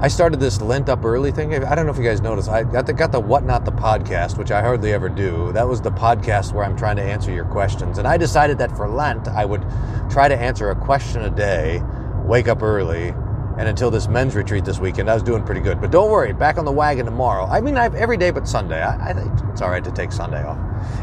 I 0.00 0.08
started 0.08 0.40
this 0.40 0.60
Lent 0.60 0.88
up 0.88 1.04
early 1.04 1.32
thing. 1.32 1.52
I 1.54 1.74
don't 1.74 1.86
know 1.86 1.92
if 1.92 1.98
you 1.98 2.04
guys 2.04 2.20
noticed. 2.20 2.48
I 2.48 2.64
got 2.64 2.86
the, 2.86 2.92
got 2.92 3.12
the 3.12 3.20
What 3.20 3.44
Not 3.44 3.64
the 3.64 3.72
podcast, 3.72 4.36
which 4.38 4.50
I 4.50 4.60
hardly 4.60 4.92
ever 4.92 5.08
do. 5.08 5.52
That 5.52 5.66
was 5.66 5.80
the 5.80 5.90
podcast 5.90 6.52
where 6.52 6.64
I'm 6.64 6.76
trying 6.76 6.96
to 6.96 7.02
answer 7.02 7.32
your 7.32 7.46
questions. 7.46 7.98
And 7.98 8.06
I 8.06 8.16
decided 8.16 8.58
that 8.58 8.76
for 8.76 8.88
Lent, 8.88 9.26
I 9.26 9.44
would 9.44 9.64
try 10.10 10.28
to 10.28 10.36
answer 10.36 10.70
a 10.70 10.76
question 10.76 11.22
a 11.22 11.30
day, 11.30 11.82
wake 12.24 12.46
up 12.46 12.62
early, 12.62 13.14
and 13.58 13.68
until 13.68 13.90
this 13.90 14.06
men's 14.06 14.34
retreat 14.34 14.66
this 14.66 14.78
weekend, 14.78 15.08
I 15.08 15.14
was 15.14 15.22
doing 15.22 15.42
pretty 15.42 15.62
good. 15.62 15.80
But 15.80 15.90
don't 15.90 16.10
worry, 16.10 16.34
back 16.34 16.58
on 16.58 16.66
the 16.66 16.72
wagon 16.72 17.06
tomorrow. 17.06 17.46
I 17.46 17.62
mean, 17.62 17.76
I 17.78 17.84
have 17.84 17.94
every 17.94 18.18
day 18.18 18.30
but 18.30 18.46
Sunday. 18.46 18.82
I, 18.82 19.10
I 19.10 19.12
think 19.14 19.32
it's 19.50 19.62
all 19.62 19.70
right 19.70 19.82
to 19.82 19.90
take 19.90 20.12
Sunday 20.12 20.44
off. 20.44 20.58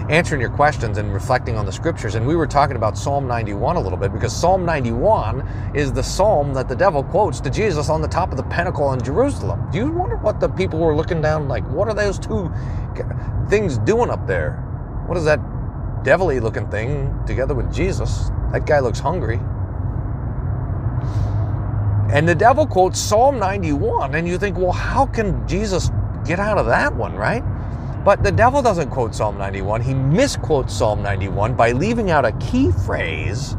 Answering 0.10 0.40
your 0.40 0.52
questions 0.52 1.00
and 1.00 1.12
reflecting 1.12 1.58
on 1.58 1.66
the 1.66 1.72
scriptures. 1.72 2.14
And 2.14 2.28
we 2.28 2.36
were 2.36 2.46
talking 2.46 2.76
about 2.76 2.96
Psalm 2.96 3.28
91 3.28 3.76
a 3.76 3.80
little 3.80 3.98
bit 3.98 4.14
because 4.14 4.36
Psalm 4.36 4.66
91 4.66 5.74
is 5.74 5.92
the 5.92 6.04
psalm 6.04 6.54
that 6.54 6.70
the 6.70 6.76
devil 6.76 7.04
quotes 7.04 7.40
to 7.42 7.50
Jesus 7.50 7.90
on 7.90 8.04
the 8.04 8.08
top 8.08 8.30
of 8.30 8.38
the 8.38 8.44
pinnacle 8.44 8.94
in 8.94 9.02
Jerusalem. 9.02 9.68
Do 9.72 9.80
you 9.80 9.90
wonder 9.90 10.18
what 10.18 10.40
the 10.40 10.50
people 10.50 10.78
were 10.78 10.96
looking 10.96 11.22
down 11.22 11.48
like? 11.48 11.68
What 11.72 11.88
are 11.88 11.96
those 11.96 12.20
two 12.20 12.54
things 13.50 13.80
doing 13.80 14.12
up 14.12 14.28
there? 14.28 14.58
What 15.08 15.18
is 15.18 15.26
that 15.26 15.40
devilly 16.04 16.40
looking 16.40 16.70
thing 16.70 17.20
together 17.26 17.56
with 17.56 17.74
Jesus? 17.74 18.30
That 18.52 18.68
guy 18.68 18.80
looks 18.80 19.00
hungry. 19.00 19.40
And 22.14 22.30
the 22.30 22.36
devil 22.36 22.68
quotes 22.68 23.00
Psalm 23.00 23.40
91, 23.40 24.14
and 24.14 24.28
you 24.28 24.38
think, 24.38 24.56
well, 24.56 24.72
how 24.72 25.08
can 25.08 25.48
Jesus 25.48 25.90
get 26.24 26.40
out 26.40 26.60
of 26.60 26.68
that 26.68 26.96
one, 26.96 27.16
right? 27.16 27.44
But 28.06 28.22
the 28.22 28.32
devil 28.32 28.62
doesn't 28.62 28.92
quote 28.92 29.16
Psalm 29.16 29.38
91. 29.38 29.82
He 29.82 29.96
misquotes 29.96 30.74
Psalm 30.76 31.02
91 31.02 31.56
by 31.56 31.72
leaving 31.72 32.12
out 32.12 32.24
a 32.24 32.32
key 32.34 32.72
phrase 32.86 33.56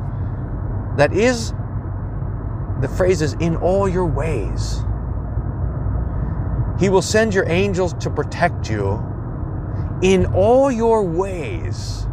that 0.97 1.13
is 1.13 1.53
the 2.81 2.89
phrase 2.97 3.23
is 3.23 3.33
in 3.35 3.57
all 3.57 3.89
your 3.89 4.07
ways. 4.07 4.85
He 6.79 6.89
will 6.89 7.03
send 7.03 7.35
your 7.35 7.49
angels 7.49 7.95
to 7.95 8.11
protect 8.11 8.69
you 8.69 9.03
in 10.03 10.27
all 10.27 10.71
your 10.71 11.03
ways 11.03 12.07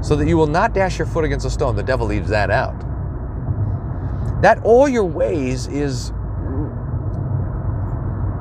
so 0.00 0.14
that 0.16 0.28
you 0.28 0.36
will 0.36 0.46
not 0.46 0.72
dash 0.72 0.98
your 0.98 1.06
foot 1.06 1.24
against 1.24 1.44
a 1.44 1.50
stone. 1.50 1.74
The 1.74 1.82
devil 1.82 2.06
leaves 2.06 2.28
that 2.30 2.50
out. 2.50 2.83
That 4.42 4.62
all 4.64 4.88
your 4.88 5.04
ways 5.04 5.66
is, 5.66 6.12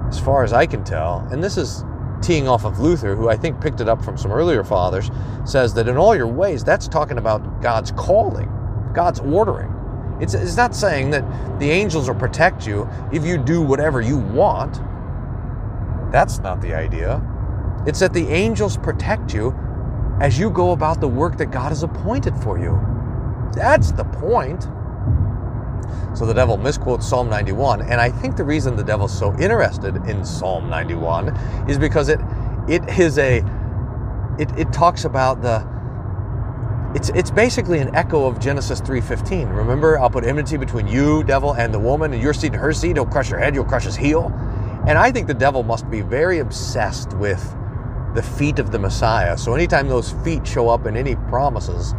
as 0.08 0.20
far 0.20 0.44
as 0.44 0.54
I 0.54 0.66
can 0.66 0.84
tell, 0.84 1.28
and 1.32 1.44
this 1.44 1.58
is 1.58 1.84
teeing 2.22 2.48
off 2.48 2.66
of 2.66 2.80
Luther, 2.80 3.16
who 3.16 3.30
I 3.30 3.36
think 3.36 3.62
picked 3.62 3.82
it 3.82 3.90
up 3.90 4.04
from 4.04 4.18
some 4.18 4.32
earlier 4.32 4.64
fathers, 4.64 5.12
says 5.46 5.74
that 5.76 5.88
in 5.88 5.98
all 5.98 6.16
your 6.16 6.28
ways, 6.28 6.64
that's 6.64 6.88
talking 6.88 7.18
about 7.18 7.62
God's 7.62 7.92
calling, 7.92 8.50
God's 8.94 9.20
ordering. 9.20 9.72
It's, 10.22 10.34
it's 10.34 10.56
not 10.56 10.76
saying 10.76 11.10
that 11.12 11.60
the 11.60 11.70
angels 11.70 12.08
will 12.08 12.16
protect 12.16 12.66
you 12.66 12.88
if 13.12 13.26
you 13.26 13.38
do 13.38 13.62
whatever 13.62 14.02
you 14.02 14.18
want. 14.18 14.80
That's 16.12 16.40
not 16.40 16.62
the 16.62 16.74
idea. 16.74 17.22
It's 17.86 18.00
that 18.00 18.14
the 18.14 18.28
angels 18.28 18.78
protect 18.78 19.34
you 19.34 19.54
as 20.22 20.40
you 20.40 20.50
go 20.50 20.72
about 20.72 21.02
the 21.02 21.08
work 21.08 21.38
that 21.38 21.48
God 21.48 21.70
has 21.70 21.84
appointed 21.84 22.36
for 22.38 22.58
you. 22.58 22.80
That's 23.54 23.92
the 23.92 24.06
point. 24.06 24.68
So 26.14 26.26
the 26.26 26.34
devil 26.34 26.58
misquotes 26.58 27.08
Psalm 27.08 27.30
91, 27.30 27.82
and 27.82 28.00
I 28.00 28.10
think 28.10 28.36
the 28.36 28.44
reason 28.44 28.76
the 28.76 28.84
devil's 28.84 29.18
so 29.18 29.36
interested 29.40 29.96
in 30.08 30.24
Psalm 30.24 30.70
91 30.70 31.30
is 31.68 31.78
because 31.80 32.10
it 32.10 32.20
it 32.68 32.88
is 32.98 33.18
a 33.18 33.38
it, 34.38 34.50
it 34.58 34.72
talks 34.72 35.06
about 35.06 35.42
the 35.42 35.68
it's 36.96 37.10
it's 37.10 37.32
basically 37.32 37.80
an 37.80 37.96
echo 37.96 38.28
of 38.28 38.40
Genesis 38.40 38.80
3:15. 38.82 39.56
Remember, 39.56 40.00
I'll 40.00 40.10
put 40.12 40.24
enmity 40.24 40.58
between 40.58 40.88
you, 40.88 41.24
devil, 41.24 41.54
and 41.54 41.74
the 41.74 41.80
woman, 41.80 42.14
and 42.14 42.22
your 42.22 42.34
seed 42.34 42.54
and 42.54 42.62
her 42.62 42.74
seed. 42.74 42.98
He'll 42.98 43.06
crush 43.06 43.32
your 43.32 43.40
head, 43.40 43.56
you'll 43.56 43.66
crush 43.66 43.86
his 43.86 43.96
heel. 43.96 44.32
And 44.88 44.98
I 44.98 45.12
think 45.12 45.28
the 45.28 45.34
devil 45.34 45.64
must 45.64 45.90
be 45.90 46.02
very 46.02 46.40
obsessed 46.40 47.14
with 47.18 47.42
the 48.14 48.22
feet 48.22 48.60
of 48.60 48.72
the 48.72 48.78
Messiah. 48.78 49.38
So 49.38 49.56
anytime 49.56 49.88
those 49.88 50.12
feet 50.24 50.46
show 50.46 50.70
up 50.70 50.86
in 50.86 50.96
any 50.96 51.16
promises, 51.16 51.96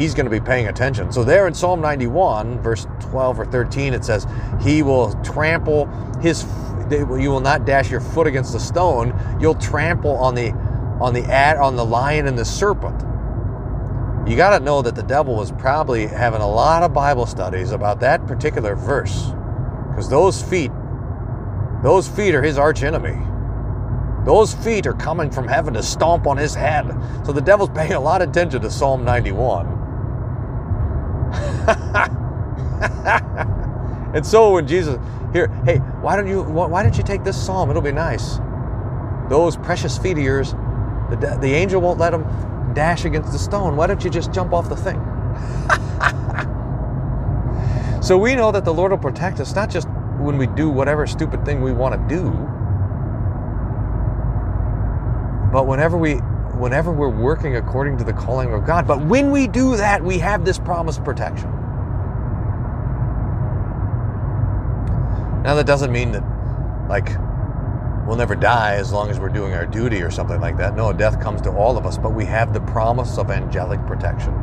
he's 0.00 0.14
going 0.14 0.24
to 0.24 0.30
be 0.30 0.40
paying 0.40 0.68
attention. 0.68 1.12
So 1.12 1.22
there 1.24 1.46
in 1.46 1.52
Psalm 1.52 1.80
91, 1.82 2.62
verse 2.62 2.86
12 3.00 3.40
or 3.40 3.44
13, 3.44 3.92
it 3.92 4.04
says, 4.04 4.26
"He 4.60 4.82
will 4.82 5.12
trample 5.22 5.86
his 6.20 6.46
you 6.90 7.30
will 7.30 7.40
not 7.40 7.66
dash 7.66 7.88
your 7.88 8.00
foot 8.00 8.26
against 8.26 8.52
the 8.52 8.58
stone. 8.58 9.14
You'll 9.38 9.54
trample 9.54 10.16
on 10.16 10.34
the 10.34 10.52
on 11.00 11.14
the 11.14 11.22
ad, 11.24 11.56
on 11.58 11.76
the 11.76 11.84
lion 11.84 12.26
and 12.26 12.38
the 12.38 12.44
serpent." 12.44 13.04
You 14.26 14.36
got 14.36 14.58
to 14.58 14.64
know 14.64 14.82
that 14.82 14.94
the 14.94 15.02
devil 15.02 15.34
was 15.34 15.52
probably 15.52 16.06
having 16.06 16.40
a 16.40 16.48
lot 16.48 16.82
of 16.82 16.92
Bible 16.92 17.26
studies 17.26 17.72
about 17.72 18.00
that 18.00 18.26
particular 18.26 18.74
verse. 18.74 19.32
Because 19.90 20.08
those 20.08 20.42
feet 20.42 20.72
those 21.82 22.06
feet 22.08 22.34
are 22.34 22.42
his 22.42 22.58
arch 22.58 22.82
enemy. 22.82 23.18
Those 24.26 24.52
feet 24.52 24.86
are 24.86 24.92
coming 24.92 25.30
from 25.30 25.48
heaven 25.48 25.72
to 25.74 25.82
stomp 25.82 26.26
on 26.26 26.36
his 26.36 26.54
head. 26.54 26.94
So 27.24 27.32
the 27.32 27.40
devil's 27.40 27.70
paying 27.70 27.92
a 27.92 28.00
lot 28.00 28.20
of 28.20 28.28
attention 28.28 28.60
to 28.60 28.70
Psalm 28.70 29.02
91. 29.02 29.79
and 34.14 34.24
so 34.24 34.52
when 34.52 34.66
Jesus 34.66 34.98
here, 35.32 35.48
hey, 35.64 35.76
why 36.00 36.16
don't 36.16 36.26
you 36.26 36.42
why 36.42 36.82
don't 36.82 36.96
you 36.96 37.04
take 37.04 37.22
this 37.22 37.40
psalm? 37.40 37.70
It'll 37.70 37.82
be 37.82 37.92
nice. 37.92 38.38
Those 39.28 39.56
precious 39.56 39.96
feet 39.96 40.18
of 40.18 40.24
yours, 40.24 40.52
the, 41.10 41.38
the 41.40 41.52
angel 41.52 41.80
won't 41.80 42.00
let 42.00 42.10
them 42.10 42.24
dash 42.74 43.04
against 43.04 43.32
the 43.32 43.38
stone. 43.38 43.76
Why 43.76 43.86
don't 43.86 44.02
you 44.02 44.10
just 44.10 44.32
jump 44.32 44.52
off 44.52 44.68
the 44.68 44.76
thing? 44.76 45.00
so 48.02 48.18
we 48.18 48.34
know 48.34 48.50
that 48.50 48.64
the 48.64 48.74
Lord 48.74 48.90
will 48.90 48.98
protect 48.98 49.38
us 49.38 49.54
not 49.54 49.70
just 49.70 49.88
when 50.18 50.36
we 50.36 50.48
do 50.48 50.68
whatever 50.68 51.06
stupid 51.06 51.44
thing 51.44 51.62
we 51.62 51.72
want 51.72 51.94
to 51.94 52.14
do, 52.14 52.30
but 55.52 55.66
whenever 55.66 55.96
we 55.96 56.20
whenever 56.60 56.92
we're 56.92 57.08
working 57.08 57.56
according 57.56 57.96
to 57.98 58.04
the 58.04 58.12
calling 58.12 58.52
of 58.52 58.66
God. 58.66 58.86
But 58.86 59.04
when 59.06 59.30
we 59.30 59.48
do 59.48 59.76
that, 59.76 60.02
we 60.02 60.18
have 60.18 60.44
this 60.44 60.58
promised 60.58 61.02
protection. 61.02 61.50
Now 65.42 65.54
that 65.54 65.66
doesn't 65.66 65.90
mean 65.90 66.12
that 66.12 66.22
like 66.88 67.08
we'll 68.06 68.16
never 68.16 68.34
die 68.34 68.74
as 68.74 68.92
long 68.92 69.08
as 69.08 69.18
we're 69.18 69.30
doing 69.30 69.54
our 69.54 69.64
duty 69.64 70.02
or 70.02 70.10
something 70.10 70.40
like 70.40 70.58
that. 70.58 70.76
No, 70.76 70.92
death 70.92 71.20
comes 71.20 71.40
to 71.42 71.50
all 71.50 71.78
of 71.78 71.86
us, 71.86 71.96
but 71.96 72.12
we 72.12 72.26
have 72.26 72.52
the 72.52 72.60
promise 72.60 73.16
of 73.16 73.30
angelic 73.30 73.84
protection 73.86 74.34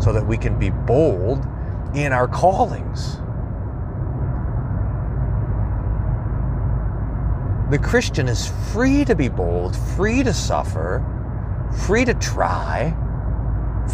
so 0.00 0.12
that 0.12 0.26
we 0.26 0.38
can 0.38 0.58
be 0.58 0.70
bold 0.70 1.46
in 1.94 2.12
our 2.12 2.26
callings. 2.26 3.18
The 7.70 7.78
Christian 7.78 8.28
is 8.28 8.46
free 8.72 9.04
to 9.04 9.16
be 9.16 9.28
bold, 9.28 9.76
free 9.76 10.22
to 10.22 10.32
suffer, 10.32 11.04
free 11.84 12.04
to 12.04 12.14
try, 12.14 12.94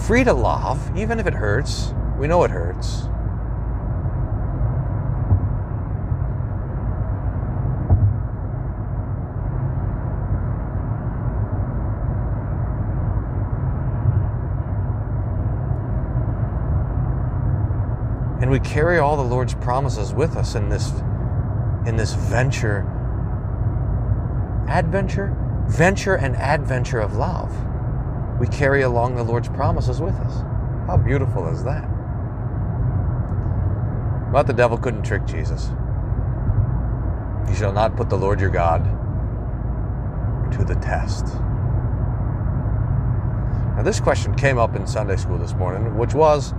free 0.07 0.25
to 0.25 0.33
love, 0.33 0.97
even 0.97 1.19
if 1.19 1.27
it 1.27 1.35
hurts. 1.35 1.93
We 2.19 2.27
know 2.27 2.45
it 2.45 2.51
hurts. 2.51 3.09
And 18.41 18.51
we 18.51 18.59
carry 18.61 18.99
all 18.99 19.17
the 19.17 19.23
Lord's 19.23 19.55
promises 19.55 20.13
with 20.13 20.37
us 20.37 20.55
in 20.55 20.69
this 20.69 20.91
in 21.87 21.97
this 21.97 22.15
venture 22.15 22.87
adventure, 24.69 25.37
venture 25.69 26.17
and 26.17 26.35
adventure 26.37 27.01
of 27.01 27.15
love. 27.15 27.53
We 28.43 28.49
carry 28.49 28.83
along 28.83 29.15
the 29.15 29.23
Lord's 29.23 29.49
promises 29.49 30.01
with 30.01 30.17
us. 30.17 30.41
How 30.89 30.97
beautiful 30.97 31.47
is 31.47 31.63
that? 31.63 31.89
But 34.33 34.49
the 34.49 34.53
devil 34.53 34.77
couldn't 34.77 35.05
trick 35.05 35.25
Jesus. 35.27 35.69
You 37.49 37.55
shall 37.55 37.73
not 37.73 37.95
put 37.95 38.11
the 38.11 38.19
Lord 38.19 38.41
your 38.41 38.51
God 38.51 38.83
to 40.55 40.65
the 40.65 40.75
test. 40.75 41.27
Now, 43.77 43.83
this 43.85 44.01
question 44.01 44.35
came 44.35 44.59
up 44.59 44.75
in 44.75 44.89
Sunday 44.89 45.15
school 45.15 45.39
this 45.39 45.55
morning, 45.55 45.97
which 45.97 46.13
was 46.13 46.53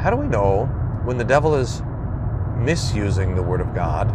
how 0.00 0.08
do 0.08 0.16
we 0.16 0.26
know 0.26 0.64
when 1.04 1.18
the 1.18 1.24
devil 1.24 1.54
is 1.54 1.82
misusing 2.56 3.36
the 3.36 3.42
Word 3.42 3.60
of 3.60 3.74
God 3.74 4.08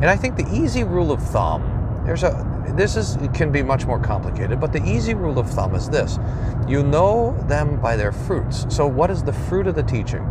and 0.00 0.08
I 0.08 0.16
think 0.16 0.36
the 0.36 0.48
easy 0.54 0.84
rule 0.84 1.10
of 1.10 1.20
thumb, 1.20 2.02
there's 2.06 2.22
a 2.22 2.44
this 2.76 2.96
is 2.96 3.16
can 3.34 3.52
be 3.52 3.62
much 3.62 3.86
more 3.86 4.00
complicated, 4.00 4.60
but 4.60 4.72
the 4.72 4.84
easy 4.84 5.14
rule 5.14 5.38
of 5.38 5.48
thumb 5.50 5.74
is 5.74 5.88
this. 5.88 6.18
You 6.66 6.82
know 6.82 7.36
them 7.48 7.80
by 7.80 7.96
their 7.96 8.12
fruits. 8.12 8.66
So 8.68 8.86
what 8.86 9.10
is 9.10 9.22
the 9.22 9.32
fruit 9.32 9.66
of 9.66 9.74
the 9.74 9.82
teaching? 9.82 10.24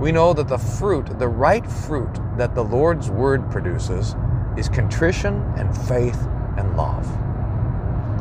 We 0.00 0.10
know 0.10 0.32
that 0.32 0.48
the 0.48 0.58
fruit, 0.58 1.18
the 1.18 1.28
right 1.28 1.64
fruit 1.64 2.18
that 2.36 2.54
the 2.54 2.64
Lord's 2.64 3.10
word 3.10 3.50
produces 3.50 4.16
is 4.56 4.68
contrition 4.68 5.42
and 5.56 5.76
faith 5.86 6.20
and 6.56 6.76
love. 6.76 7.08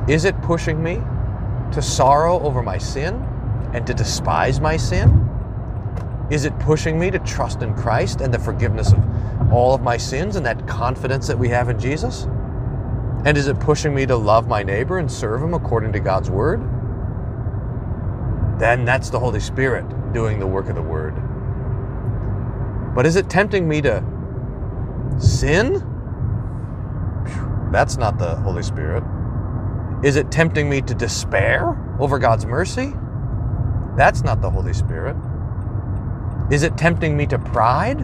Is 0.09 0.25
it 0.25 0.39
pushing 0.41 0.81
me 0.81 1.01
to 1.71 1.81
sorrow 1.81 2.39
over 2.41 2.61
my 2.61 2.77
sin 2.77 3.15
and 3.73 3.85
to 3.87 3.93
despise 3.93 4.59
my 4.59 4.77
sin? 4.77 5.27
Is 6.29 6.45
it 6.45 6.57
pushing 6.59 6.99
me 6.99 7.11
to 7.11 7.19
trust 7.19 7.61
in 7.61 7.73
Christ 7.73 8.21
and 8.21 8.33
the 8.33 8.39
forgiveness 8.39 8.93
of 8.93 9.51
all 9.51 9.73
of 9.73 9.81
my 9.81 9.97
sins 9.97 10.35
and 10.35 10.45
that 10.45 10.67
confidence 10.67 11.27
that 11.27 11.37
we 11.37 11.49
have 11.49 11.69
in 11.69 11.79
Jesus? 11.79 12.27
And 13.23 13.37
is 13.37 13.47
it 13.47 13.59
pushing 13.59 13.93
me 13.93 14.05
to 14.07 14.15
love 14.15 14.47
my 14.47 14.63
neighbor 14.63 14.97
and 14.97 15.11
serve 15.11 15.43
him 15.43 15.53
according 15.53 15.93
to 15.93 15.99
God's 15.99 16.29
word? 16.29 16.59
Then 18.59 18.83
that's 18.83 19.09
the 19.09 19.19
Holy 19.19 19.39
Spirit 19.39 19.85
doing 20.13 20.39
the 20.39 20.47
work 20.47 20.69
of 20.69 20.75
the 20.75 20.81
word. 20.81 21.13
But 22.95 23.05
is 23.05 23.15
it 23.15 23.29
tempting 23.29 23.67
me 23.67 23.81
to 23.81 24.03
sin? 25.19 25.87
That's 27.71 27.97
not 27.97 28.17
the 28.17 28.35
Holy 28.37 28.63
Spirit. 28.63 29.03
Is 30.03 30.15
it 30.15 30.31
tempting 30.31 30.67
me 30.69 30.81
to 30.81 30.95
despair 30.95 31.77
over 31.99 32.17
God's 32.17 32.45
mercy? 32.45 32.93
That's 33.95 34.23
not 34.23 34.41
the 34.41 34.49
Holy 34.49 34.73
Spirit. 34.73 35.15
Is 36.51 36.63
it 36.63 36.75
tempting 36.75 37.15
me 37.15 37.27
to 37.27 37.37
pride 37.37 38.01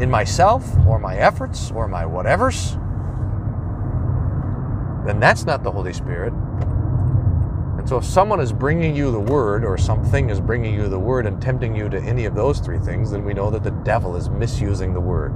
in 0.00 0.08
myself 0.10 0.64
or 0.86 0.98
my 0.98 1.16
efforts 1.16 1.70
or 1.72 1.88
my 1.88 2.04
whatevers? 2.04 2.78
Then 5.10 5.18
that's 5.18 5.44
not 5.44 5.64
the 5.64 5.72
Holy 5.72 5.92
Spirit. 5.92 6.32
And 6.32 7.88
so 7.88 7.96
if 7.96 8.04
someone 8.04 8.38
is 8.38 8.52
bringing 8.52 8.94
you 8.94 9.10
the 9.10 9.18
word 9.18 9.64
or 9.64 9.76
something 9.76 10.30
is 10.30 10.38
bringing 10.38 10.72
you 10.72 10.88
the 10.88 11.00
word 11.00 11.26
and 11.26 11.42
tempting 11.42 11.74
you 11.74 11.88
to 11.88 12.00
any 12.02 12.26
of 12.26 12.36
those 12.36 12.60
three 12.60 12.78
things, 12.78 13.10
then 13.10 13.24
we 13.24 13.34
know 13.34 13.50
that 13.50 13.64
the 13.64 13.72
devil 13.72 14.14
is 14.14 14.30
misusing 14.30 14.94
the 14.94 15.00
word. 15.00 15.34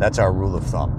That's 0.00 0.18
our 0.18 0.32
rule 0.32 0.56
of 0.56 0.64
thumb. 0.64 0.90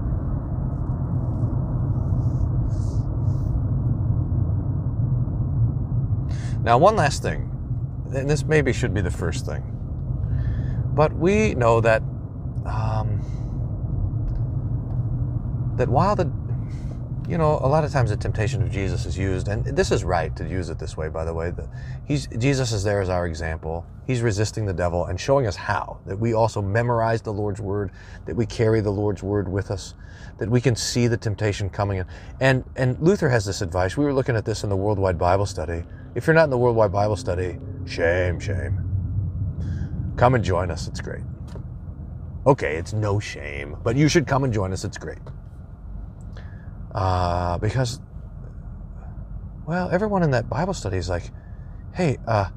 Now, 6.63 6.77
one 6.77 6.95
last 6.95 7.21
thing 7.21 7.51
and 8.13 8.29
this 8.29 8.45
maybe 8.45 8.71
should 8.71 8.93
be 8.93 9.01
the 9.01 9.11
first 9.11 9.45
thing, 9.45 9.63
but 10.95 11.11
we 11.11 11.55
know 11.55 11.81
that 11.81 12.01
um, 12.65 13.21
that 15.75 15.89
while 15.89 16.15
the 16.15 16.38
you 17.29 17.37
know 17.37 17.59
a 17.61 17.67
lot 17.67 17.83
of 17.83 17.91
times 17.91 18.09
the 18.09 18.17
temptation 18.17 18.61
of 18.63 18.71
Jesus 18.71 19.05
is 19.05 19.17
used, 19.17 19.47
and 19.47 19.63
this 19.65 19.91
is 19.91 20.03
right 20.03 20.35
to 20.35 20.47
use 20.47 20.69
it 20.69 20.79
this 20.79 20.97
way. 20.97 21.09
By 21.09 21.25
the 21.25 21.33
way, 21.33 21.51
that 21.51 21.67
he's 22.05 22.27
Jesus 22.27 22.71
is 22.71 22.83
there 22.83 23.01
as 23.01 23.09
our 23.09 23.27
example. 23.27 23.85
He's 24.07 24.21
resisting 24.21 24.65
the 24.65 24.73
devil 24.73 25.05
and 25.05 25.19
showing 25.19 25.45
us 25.45 25.55
how 25.55 25.99
that 26.07 26.17
we 26.17 26.33
also 26.33 26.61
memorize 26.61 27.21
the 27.21 27.31
Lord's 27.31 27.61
word, 27.61 27.91
that 28.25 28.35
we 28.35 28.45
carry 28.47 28.81
the 28.81 28.91
Lord's 28.91 29.21
word 29.21 29.47
with 29.47 29.69
us, 29.69 29.93
that 30.39 30.49
we 30.49 30.59
can 30.59 30.75
see 30.75 31.07
the 31.07 31.17
temptation 31.17 31.69
coming 31.69 31.99
in. 31.99 32.05
And 32.39 32.63
and 32.75 32.99
Luther 32.99 33.29
has 33.29 33.45
this 33.45 33.61
advice. 33.61 33.95
We 33.95 34.05
were 34.05 34.13
looking 34.13 34.35
at 34.35 34.45
this 34.45 34.63
in 34.63 34.69
the 34.69 34.77
Worldwide 34.77 35.17
Bible 35.19 35.45
Study. 35.45 35.83
If 36.15 36.25
you're 36.25 36.33
not 36.33 36.45
in 36.45 36.49
the 36.49 36.57
Worldwide 36.57 36.91
Bible 36.91 37.15
Study, 37.15 37.59
Shame, 37.89 38.39
shame. 38.39 38.83
Come 40.15 40.35
and 40.35 40.43
join 40.43 40.69
us. 40.69 40.87
It's 40.87 41.01
great. 41.01 41.23
Okay, 42.45 42.75
it's 42.75 42.93
no 42.93 43.19
shame, 43.19 43.77
but 43.83 43.95
you 43.95 44.07
should 44.07 44.27
come 44.27 44.43
and 44.43 44.53
join 44.53 44.71
us. 44.71 44.83
It's 44.83 44.97
great. 44.97 45.17
Uh, 46.93 47.57
because, 47.57 47.99
well, 49.67 49.89
everyone 49.91 50.23
in 50.23 50.31
that 50.31 50.49
Bible 50.49 50.73
study 50.73 50.97
is 50.97 51.09
like, 51.09 51.23
hey, 51.95 52.17
uh, 52.27 52.49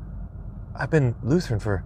I've 0.74 0.90
been 0.90 1.14
Lutheran 1.22 1.60
for, 1.60 1.84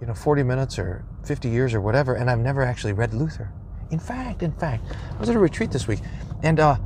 you 0.00 0.06
know, 0.06 0.14
40 0.14 0.42
minutes 0.42 0.78
or 0.78 1.04
50 1.24 1.48
years 1.48 1.74
or 1.74 1.80
whatever, 1.80 2.14
and 2.14 2.30
I've 2.30 2.38
never 2.38 2.62
actually 2.62 2.92
read 2.92 3.14
Luther. 3.14 3.52
In 3.90 3.98
fact, 3.98 4.42
in 4.42 4.52
fact, 4.52 4.84
I 5.12 5.18
was 5.18 5.28
at 5.28 5.36
a 5.36 5.38
retreat 5.38 5.70
this 5.70 5.86
week, 5.86 6.00
and 6.42 6.58
uh, 6.60 6.76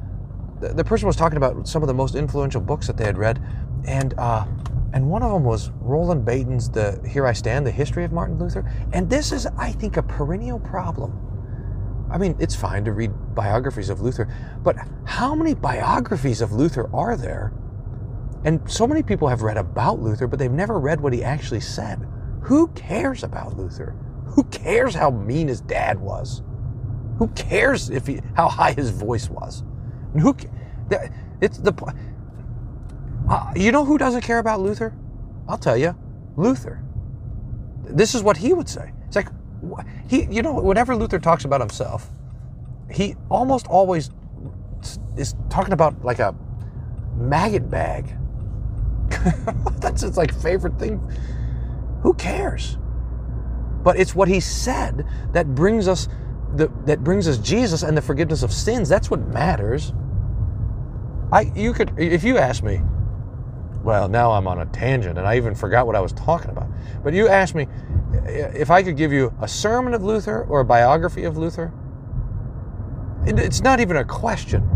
the, 0.60 0.68
the 0.68 0.84
person 0.84 1.06
was 1.06 1.16
talking 1.16 1.38
about 1.38 1.66
some 1.66 1.82
of 1.82 1.88
the 1.88 1.94
most 1.94 2.14
influential 2.14 2.60
books 2.60 2.86
that 2.86 2.96
they 2.96 3.04
had 3.04 3.18
read, 3.18 3.42
and 3.86 4.14
uh, 4.18 4.44
and 4.92 5.08
one 5.08 5.22
of 5.22 5.32
them 5.32 5.44
was 5.44 5.70
Roland 5.80 6.24
Bainton's 6.24 6.68
"The 6.68 7.00
Here 7.08 7.26
I 7.26 7.32
Stand: 7.32 7.66
The 7.66 7.70
History 7.70 8.04
of 8.04 8.12
Martin 8.12 8.38
Luther." 8.38 8.70
And 8.92 9.08
this 9.08 9.32
is, 9.32 9.46
I 9.58 9.72
think, 9.72 9.96
a 9.96 10.02
perennial 10.02 10.58
problem. 10.58 11.29
I 12.10 12.18
mean, 12.18 12.36
it's 12.40 12.54
fine 12.56 12.84
to 12.84 12.92
read 12.92 13.12
biographies 13.34 13.88
of 13.88 14.00
Luther, 14.00 14.28
but 14.62 14.76
how 15.04 15.34
many 15.34 15.54
biographies 15.54 16.40
of 16.40 16.52
Luther 16.52 16.90
are 16.94 17.16
there? 17.16 17.52
And 18.44 18.68
so 18.70 18.86
many 18.86 19.02
people 19.02 19.28
have 19.28 19.42
read 19.42 19.56
about 19.56 20.00
Luther, 20.00 20.26
but 20.26 20.38
they've 20.38 20.50
never 20.50 20.80
read 20.80 21.00
what 21.00 21.12
he 21.12 21.22
actually 21.22 21.60
said. 21.60 22.06
Who 22.42 22.68
cares 22.68 23.22
about 23.22 23.56
Luther? 23.56 23.94
Who 24.26 24.44
cares 24.44 24.94
how 24.94 25.10
mean 25.10 25.48
his 25.48 25.60
dad 25.60 26.00
was? 26.00 26.42
Who 27.18 27.28
cares 27.28 27.90
if 27.90 28.06
he, 28.06 28.20
how 28.34 28.48
high 28.48 28.72
his 28.72 28.90
voice 28.90 29.28
was? 29.28 29.62
And 30.14 30.22
who? 30.22 30.36
It's 31.40 31.58
the. 31.58 31.74
Uh, 33.28 33.52
you 33.54 33.72
know 33.72 33.84
who 33.84 33.98
doesn't 33.98 34.22
care 34.22 34.38
about 34.38 34.60
Luther? 34.60 34.94
I'll 35.48 35.58
tell 35.58 35.76
you, 35.76 35.94
Luther. 36.36 36.82
This 37.84 38.14
is 38.14 38.22
what 38.22 38.38
he 38.38 38.52
would 38.52 38.68
say. 38.68 38.92
It's 39.06 39.16
like 39.16 39.28
he, 40.08 40.24
you 40.24 40.42
know, 40.42 40.52
whenever 40.54 40.96
Luther 40.96 41.18
talks 41.18 41.44
about 41.44 41.60
himself, 41.60 42.10
he 42.90 43.16
almost 43.28 43.66
always 43.66 44.10
is 45.16 45.34
talking 45.48 45.72
about 45.72 46.04
like 46.04 46.18
a 46.18 46.34
maggot 47.16 47.70
bag. 47.70 48.16
That's 49.80 50.02
his 50.02 50.16
like 50.16 50.34
favorite 50.34 50.78
thing. 50.78 51.00
Who 52.02 52.14
cares? 52.14 52.78
But 53.82 53.98
it's 53.98 54.14
what 54.14 54.28
he 54.28 54.40
said 54.40 55.06
that 55.32 55.54
brings 55.54 55.88
us 55.88 56.08
the, 56.54 56.68
that 56.86 57.04
brings 57.04 57.28
us 57.28 57.38
Jesus 57.38 57.82
and 57.82 57.96
the 57.96 58.02
forgiveness 58.02 58.42
of 58.42 58.52
sins. 58.52 58.88
That's 58.88 59.10
what 59.10 59.20
matters. 59.28 59.92
I 61.32 61.52
you 61.54 61.72
could 61.72 61.92
if 61.98 62.24
you 62.24 62.38
ask 62.38 62.62
me, 62.62 62.80
well, 63.82 64.08
now 64.08 64.32
I'm 64.32 64.46
on 64.46 64.60
a 64.60 64.66
tangent 64.66 65.18
and 65.18 65.26
I 65.26 65.36
even 65.36 65.54
forgot 65.54 65.86
what 65.86 65.96
I 65.96 66.00
was 66.00 66.12
talking 66.12 66.50
about. 66.50 66.68
But 67.02 67.14
you 67.14 67.28
asked 67.28 67.54
me 67.54 67.68
if 68.12 68.70
I 68.70 68.82
could 68.82 68.96
give 68.96 69.12
you 69.12 69.32
a 69.40 69.48
sermon 69.48 69.94
of 69.94 70.02
Luther 70.02 70.44
or 70.44 70.60
a 70.60 70.64
biography 70.64 71.24
of 71.24 71.36
Luther. 71.36 71.72
It's 73.26 73.60
not 73.60 73.80
even 73.80 73.96
a 73.96 74.04
question. 74.04 74.68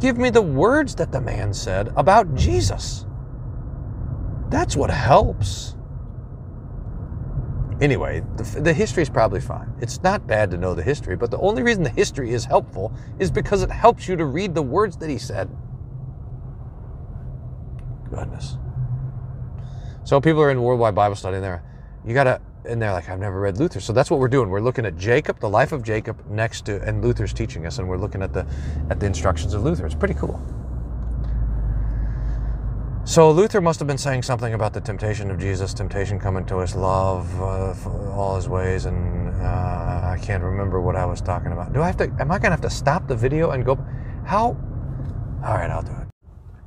Give 0.00 0.18
me 0.18 0.30
the 0.30 0.42
words 0.42 0.94
that 0.96 1.12
the 1.12 1.20
man 1.20 1.54
said 1.54 1.92
about 1.96 2.34
Jesus. 2.34 3.06
That's 4.50 4.76
what 4.76 4.90
helps. 4.90 5.76
Anyway, 7.80 8.22
the, 8.36 8.60
the 8.60 8.72
history 8.72 9.02
is 9.02 9.10
probably 9.10 9.40
fine. 9.40 9.70
It's 9.80 10.02
not 10.02 10.26
bad 10.26 10.50
to 10.50 10.56
know 10.56 10.74
the 10.74 10.82
history, 10.82 11.14
but 11.16 11.30
the 11.30 11.38
only 11.38 11.62
reason 11.62 11.82
the 11.82 11.90
history 11.90 12.32
is 12.32 12.44
helpful 12.44 12.92
is 13.18 13.30
because 13.30 13.62
it 13.62 13.70
helps 13.70 14.08
you 14.08 14.16
to 14.16 14.24
read 14.24 14.54
the 14.54 14.62
words 14.62 14.96
that 14.98 15.10
he 15.10 15.18
said. 15.18 15.50
Goodness. 18.08 18.56
So 20.04 20.20
people 20.20 20.40
are 20.40 20.50
in 20.50 20.62
worldwide 20.62 20.94
Bible 20.94 21.16
study 21.16 21.36
and 21.36 21.44
they're, 21.44 21.62
you 22.06 22.14
gotta, 22.14 22.40
and 22.66 22.80
they're 22.80 22.92
like, 22.92 23.08
I've 23.08 23.20
never 23.20 23.40
read 23.40 23.58
Luther. 23.58 23.80
So 23.80 23.92
that's 23.92 24.10
what 24.10 24.20
we're 24.20 24.28
doing. 24.28 24.48
We're 24.48 24.60
looking 24.60 24.86
at 24.86 24.96
Jacob, 24.96 25.40
the 25.40 25.48
life 25.48 25.72
of 25.72 25.82
Jacob, 25.82 26.24
next 26.28 26.66
to, 26.66 26.82
and 26.82 27.02
Luther's 27.02 27.32
teaching 27.32 27.66
us, 27.66 27.78
and 27.78 27.88
we're 27.88 27.98
looking 27.98 28.22
at 28.22 28.32
the, 28.32 28.46
at 28.90 29.00
the 29.00 29.06
instructions 29.06 29.54
of 29.54 29.62
Luther. 29.64 29.86
It's 29.86 29.94
pretty 29.94 30.14
cool. 30.14 30.40
So 33.04 33.30
Luther 33.30 33.60
must 33.60 33.78
have 33.78 33.86
been 33.86 33.98
saying 33.98 34.24
something 34.24 34.54
about 34.54 34.72
the 34.72 34.80
temptation 34.80 35.30
of 35.30 35.38
Jesus, 35.38 35.72
temptation 35.72 36.18
coming 36.18 36.44
to 36.46 36.58
us, 36.58 36.74
love 36.74 37.40
uh, 37.40 37.72
all 38.12 38.34
his 38.34 38.48
ways, 38.48 38.86
and 38.86 39.28
uh, 39.40 39.44
I 39.44 40.18
can't 40.20 40.42
remember 40.42 40.80
what 40.80 40.96
I 40.96 41.06
was 41.06 41.20
talking 41.20 41.52
about. 41.52 41.72
Do 41.72 41.82
I 41.82 41.86
have 41.86 41.96
to? 41.98 42.12
Am 42.18 42.32
I 42.32 42.38
gonna 42.40 42.50
have 42.50 42.60
to 42.62 42.70
stop 42.70 43.06
the 43.06 43.14
video 43.14 43.52
and 43.52 43.64
go? 43.64 43.76
How? 44.24 44.56
All 45.44 45.54
right, 45.54 45.70
I'll 45.70 45.84
do 45.84 45.92
it. 45.92 46.08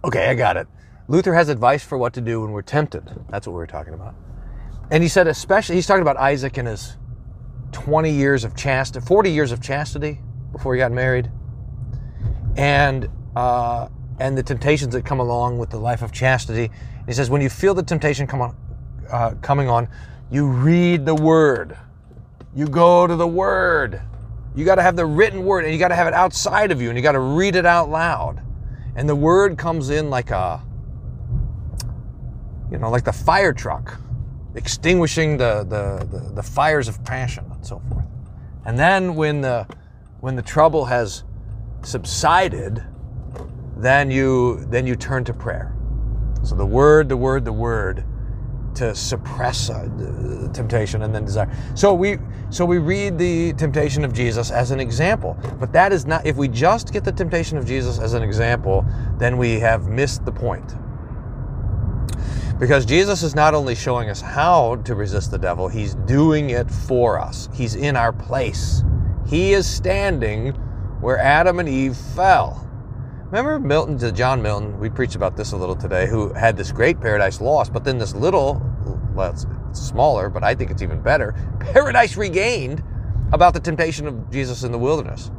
Okay, 0.06 0.28
I 0.28 0.34
got 0.34 0.56
it. 0.56 0.68
Luther 1.10 1.34
has 1.34 1.50
advice 1.50 1.84
for 1.84 1.98
what 1.98 2.14
to 2.14 2.22
do 2.22 2.40
when 2.40 2.52
we're 2.52 2.62
tempted. 2.62 3.04
That's 3.30 3.46
what 3.46 3.52
we 3.52 3.58
were 3.58 3.68
talking 3.68 3.94
about. 3.94 4.16
And 4.92 5.04
he 5.04 5.10
said, 5.10 5.28
especially, 5.28 5.76
he's 5.76 5.88
talking 5.88 6.02
about 6.02 6.18
Isaac 6.18 6.58
and 6.58 6.68
his 6.68 6.98
20 7.72 8.12
years 8.12 8.44
of 8.44 8.56
chastity, 8.56 9.06
40 9.06 9.32
years 9.32 9.52
of 9.52 9.62
chastity 9.62 10.20
before 10.52 10.74
he 10.74 10.80
got 10.80 10.92
married. 10.92 11.32
And 12.58 13.10
uh, 13.36 13.90
and 14.20 14.38
the 14.38 14.44
temptations 14.44 14.94
that 14.94 15.06
come 15.06 15.20
along 15.20 15.58
with 15.58 15.70
the 15.70 15.80
life 15.80 16.02
of 16.02 16.12
chastity. 16.12 16.72
He 17.08 17.14
says, 17.14 17.30
when 17.30 17.42
you 17.42 17.50
feel 17.50 17.74
the 17.74 17.84
temptation 17.84 18.28
come 18.28 18.42
on, 18.42 18.56
uh, 19.10 19.36
coming 19.42 19.70
on, 19.70 19.88
you 20.30 20.46
read 20.48 21.06
the 21.06 21.16
word. 21.16 21.78
You 22.54 22.68
go 22.68 23.08
to 23.08 23.16
the 23.16 23.28
word. 23.28 24.02
You 24.56 24.66
got 24.66 24.76
to 24.76 24.82
have 24.82 24.96
the 24.96 25.06
written 25.06 25.46
word, 25.46 25.64
and 25.64 25.74
you 25.74 25.80
got 25.80 25.88
to 25.88 25.96
have 25.96 26.08
it 26.08 26.14
outside 26.14 26.72
of 26.72 26.82
you, 26.82 26.90
and 26.90 26.98
you 26.98 27.02
got 27.02 27.14
to 27.14 27.20
read 27.20 27.56
it 27.56 27.66
out 27.66 27.90
loud. 27.90 28.42
And 28.96 29.08
the 29.08 29.16
word 29.16 29.58
comes 29.58 29.90
in 29.90 30.10
like 30.10 30.32
a, 30.32 30.62
you 32.72 32.78
know, 32.78 32.90
like 32.90 33.06
the 33.06 33.14
fire 33.14 33.54
truck, 33.54 33.98
extinguishing 34.56 35.38
the, 35.38 35.64
the, 35.64 36.06
the, 36.06 36.34
the 36.36 36.44
fires 36.44 36.88
of 36.88 37.04
passion 37.04 37.46
and 37.52 37.66
so 37.66 37.82
forth. 37.90 38.06
And 38.66 38.78
then 38.78 39.16
when 39.16 39.42
the 39.42 39.68
when 40.20 40.36
the 40.36 40.42
trouble 40.42 40.86
has 40.86 41.24
subsided, 41.82 42.84
then 43.78 44.12
you 44.12 44.66
then 44.66 44.86
you 44.86 44.96
turn 44.96 45.24
to 45.26 45.34
prayer. 45.34 45.76
So 46.44 46.56
the 46.56 46.66
word, 46.66 47.10
the 47.10 47.18
word, 47.18 47.46
the 47.46 47.54
word 47.54 48.04
to 48.76 48.94
suppress 48.96 49.70
uh, 49.70 50.50
temptation 50.54 51.02
and 51.02 51.14
then 51.14 51.26
desire. 51.26 51.52
So 51.76 51.94
we 51.94 52.18
so 52.50 52.66
we 52.66 52.78
read 52.78 53.18
the 53.18 53.54
temptation 53.54 54.04
of 54.04 54.14
Jesus 54.14 54.52
as 54.52 54.72
an 54.72 54.80
example, 54.80 55.38
but 55.60 55.72
that 55.74 55.92
is 55.94 56.06
not 56.06 56.26
if 56.26 56.36
we 56.36 56.48
just 56.48 56.92
get 56.92 57.04
the 57.04 57.12
temptation 57.12 57.58
of 57.58 57.66
Jesus 57.66 58.00
as 58.00 58.14
an 58.14 58.24
example, 58.24 58.86
then 59.18 59.38
we 59.38 59.60
have 59.60 59.88
missed 59.88 60.26
the 60.26 60.32
point. 60.32 60.76
Because 62.60 62.86
Jesus 62.86 63.24
is 63.24 63.36
not 63.36 63.54
only 63.54 63.74
showing 63.74 64.10
us 64.10 64.20
how 64.20 64.76
to 64.84 64.94
resist 64.94 65.32
the 65.32 65.38
devil, 65.38 65.70
he's 65.70 65.96
doing 65.96 66.50
it 66.50 66.70
for 66.70 67.18
us. 67.18 67.48
He's 67.54 67.76
in 67.76 67.96
our 67.96 68.12
place. 68.12 68.84
He 69.28 69.54
is 69.54 69.66
standing 69.66 70.50
where 71.00 71.18
Adam 71.18 71.60
and 71.60 71.70
Eve 71.70 71.96
fell. 71.96 72.68
Remember 73.28 73.60
Milton, 73.60 73.98
to 74.00 74.12
John 74.12 74.42
Milton, 74.42 74.78
we 74.78 74.90
preached 74.90 75.16
about 75.16 75.38
this 75.38 75.54
a 75.54 75.56
little 75.56 75.76
today, 75.76 76.08
who 76.08 76.34
had 76.34 76.58
this 76.58 76.72
great 76.72 77.00
paradise 77.00 77.40
lost, 77.40 77.72
but 77.72 77.86
then 77.86 77.98
this 77.98 78.14
little, 78.14 78.62
well, 79.14 79.32
it's, 79.32 79.46
it's 79.70 79.80
smaller, 79.80 80.30
but 80.30 80.44
I 80.44 80.54
think 80.54 80.70
it's 80.70 80.82
even 80.82 81.02
better, 81.02 81.36
paradise 81.60 82.18
regained 82.18 82.84
about 83.32 83.54
the 83.54 83.60
temptation 83.60 84.06
of 84.06 84.32
Jesus 84.32 84.64
in 84.64 84.72
the 84.72 84.78
wilderness. 84.78 85.32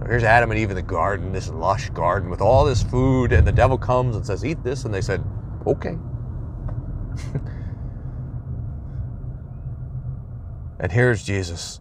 So 0.00 0.06
here's 0.06 0.24
Adam 0.24 0.50
and 0.50 0.60
Eve 0.60 0.70
in 0.70 0.76
the 0.76 0.82
garden, 0.82 1.32
this 1.32 1.48
lush 1.48 1.88
garden 1.90 2.28
with 2.28 2.40
all 2.40 2.64
this 2.64 2.82
food, 2.82 3.32
and 3.32 3.46
the 3.46 3.52
devil 3.52 3.78
comes 3.78 4.16
and 4.16 4.26
says, 4.26 4.44
Eat 4.44 4.62
this. 4.62 4.84
And 4.84 4.92
they 4.92 5.00
said, 5.00 5.24
Okay. 5.66 5.96
and 10.80 10.92
here's 10.92 11.24
Jesus 11.24 11.80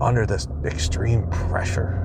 under 0.00 0.26
this 0.26 0.48
extreme 0.64 1.28
pressure 1.30 2.02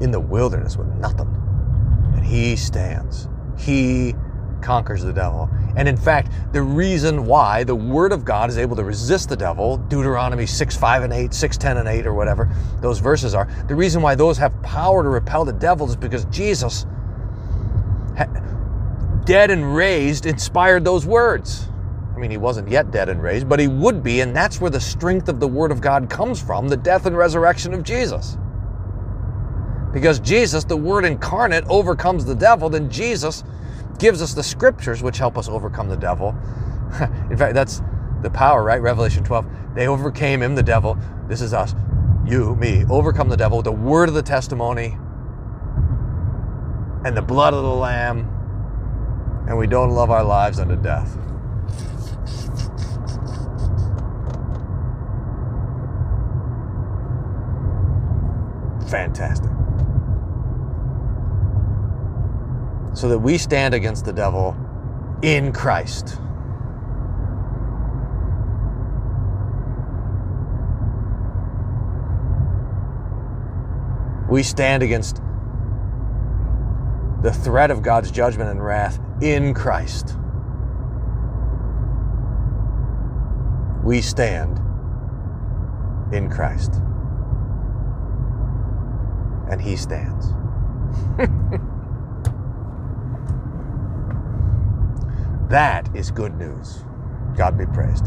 in 0.00 0.10
the 0.10 0.20
wilderness 0.20 0.76
with 0.76 0.88
nothing. 0.96 1.28
And 2.14 2.24
he 2.24 2.56
stands. 2.56 3.28
He 3.58 4.14
conquers 4.62 5.02
the 5.02 5.12
devil. 5.12 5.48
And 5.76 5.88
in 5.88 5.96
fact, 5.96 6.32
the 6.52 6.62
reason 6.62 7.26
why 7.26 7.64
the 7.64 7.74
Word 7.74 8.12
of 8.12 8.24
God 8.24 8.50
is 8.50 8.58
able 8.58 8.76
to 8.76 8.84
resist 8.84 9.28
the 9.28 9.36
devil, 9.36 9.76
Deuteronomy 9.76 10.46
6, 10.46 10.76
5, 10.76 11.02
and 11.04 11.12
8, 11.12 11.32
6, 11.32 11.56
10, 11.56 11.76
and 11.76 11.88
8, 11.88 12.06
or 12.06 12.14
whatever 12.14 12.48
those 12.80 12.98
verses 12.98 13.34
are, 13.34 13.48
the 13.68 13.74
reason 13.74 14.02
why 14.02 14.14
those 14.14 14.38
have 14.38 14.60
power 14.62 15.02
to 15.02 15.08
repel 15.08 15.44
the 15.44 15.52
devil 15.52 15.88
is 15.88 15.96
because 15.96 16.24
Jesus, 16.26 16.86
dead 19.24 19.50
and 19.50 19.74
raised, 19.74 20.26
inspired 20.26 20.84
those 20.84 21.06
words. 21.06 21.68
I 22.18 22.18
mean, 22.18 22.32
he 22.32 22.36
wasn't 22.36 22.68
yet 22.68 22.90
dead 22.90 23.08
and 23.08 23.22
raised, 23.22 23.48
but 23.48 23.60
he 23.60 23.68
would 23.68 24.02
be, 24.02 24.22
and 24.22 24.34
that's 24.34 24.60
where 24.60 24.70
the 24.72 24.80
strength 24.80 25.28
of 25.28 25.38
the 25.38 25.46
Word 25.46 25.70
of 25.70 25.80
God 25.80 26.10
comes 26.10 26.42
from 26.42 26.66
the 26.66 26.76
death 26.76 27.06
and 27.06 27.16
resurrection 27.16 27.72
of 27.72 27.84
Jesus. 27.84 28.36
Because 29.92 30.18
Jesus, 30.18 30.64
the 30.64 30.76
Word 30.76 31.04
incarnate, 31.04 31.64
overcomes 31.68 32.24
the 32.24 32.34
devil, 32.34 32.68
then 32.68 32.90
Jesus 32.90 33.44
gives 33.98 34.22
us 34.22 34.34
the 34.34 34.42
scriptures 34.42 35.02
which 35.02 35.18
help 35.18 35.36
us 35.36 35.48
overcome 35.48 35.88
the 35.88 35.96
devil. 35.96 36.30
In 37.30 37.36
fact, 37.36 37.54
that's 37.54 37.82
the 38.22 38.30
power, 38.30 38.62
right? 38.62 38.80
Revelation 38.80 39.24
12. 39.24 39.46
They 39.74 39.86
overcame 39.86 40.42
him, 40.42 40.54
the 40.54 40.62
devil. 40.62 40.96
This 41.28 41.40
is 41.40 41.52
us, 41.52 41.74
you, 42.26 42.56
me, 42.56 42.84
overcome 42.88 43.28
the 43.28 43.36
devil 43.36 43.58
with 43.58 43.64
the 43.64 43.72
word 43.72 44.08
of 44.08 44.14
the 44.14 44.22
testimony 44.22 44.96
and 47.04 47.16
the 47.16 47.22
blood 47.22 47.54
of 47.54 47.62
the 47.62 47.74
Lamb. 47.74 48.34
And 49.48 49.56
we 49.56 49.66
don't 49.66 49.90
love 49.90 50.10
our 50.10 50.24
lives 50.24 50.58
unto 50.58 50.76
death. 50.76 51.16
Fantastic. 58.90 59.57
So 62.98 63.08
that 63.10 63.20
we 63.20 63.38
stand 63.38 63.74
against 63.74 64.06
the 64.06 64.12
devil 64.12 64.56
in 65.22 65.52
Christ. 65.52 66.18
We 74.28 74.42
stand 74.42 74.82
against 74.82 75.22
the 77.22 77.32
threat 77.32 77.70
of 77.70 77.82
God's 77.82 78.10
judgment 78.10 78.50
and 78.50 78.60
wrath 78.60 78.98
in 79.20 79.54
Christ. 79.54 80.16
We 83.84 84.00
stand 84.00 84.58
in 86.12 86.28
Christ. 86.28 86.74
And 89.48 89.62
He 89.62 89.76
stands. 89.76 90.32
that 95.50 95.88
is 95.94 96.10
good 96.10 96.36
news. 96.36 96.84
God 97.36 97.56
be 97.56 97.66
praised. 97.66 98.06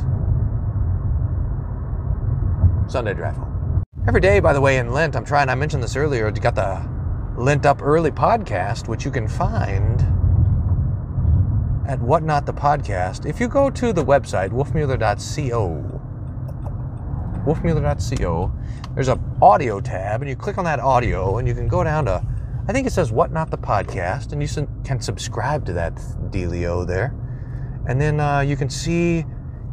Sunday 2.87 3.13
draft. 3.13 3.39
Every 4.07 4.19
day, 4.19 4.39
by 4.39 4.51
the 4.53 4.61
way, 4.61 4.77
in 4.77 4.91
Lent, 4.91 5.15
I'm 5.15 5.23
trying, 5.23 5.47
I 5.47 5.55
mentioned 5.55 5.83
this 5.83 5.95
earlier, 5.95 6.27
you 6.27 6.41
got 6.41 6.55
the 6.55 6.81
Lent 7.37 7.65
Up 7.65 7.81
Early 7.81 8.11
podcast, 8.11 8.87
which 8.87 9.05
you 9.05 9.11
can 9.11 9.27
find 9.27 10.01
at 11.87 11.99
Whatnot 12.01 12.45
the 12.45 12.53
Podcast. 12.53 13.25
If 13.25 13.39
you 13.39 13.47
go 13.47 13.69
to 13.69 13.93
the 13.93 14.03
website, 14.03 14.49
wolfmueller.co, 14.49 16.01
wolfmueller.co, 17.45 18.51
there's 18.95 19.07
a 19.07 19.19
audio 19.41 19.79
tab, 19.79 20.21
and 20.21 20.29
you 20.29 20.35
click 20.35 20.57
on 20.57 20.65
that 20.65 20.79
audio, 20.79 21.37
and 21.37 21.47
you 21.47 21.53
can 21.53 21.67
go 21.67 21.83
down 21.83 22.05
to, 22.05 22.25
I 22.67 22.73
think 22.73 22.87
it 22.87 22.91
says 22.91 23.11
Whatnot 23.11 23.51
the 23.51 23.57
Podcast, 23.57 24.33
and 24.33 24.41
you 24.41 24.67
can 24.83 24.99
subscribe 24.99 25.65
to 25.67 25.73
that 25.73 25.95
dealio 26.31 26.85
there. 26.85 27.15
And 27.87 27.99
then 27.99 28.19
uh, 28.19 28.41
you 28.41 28.55
can 28.55 28.69
see, 28.69 29.25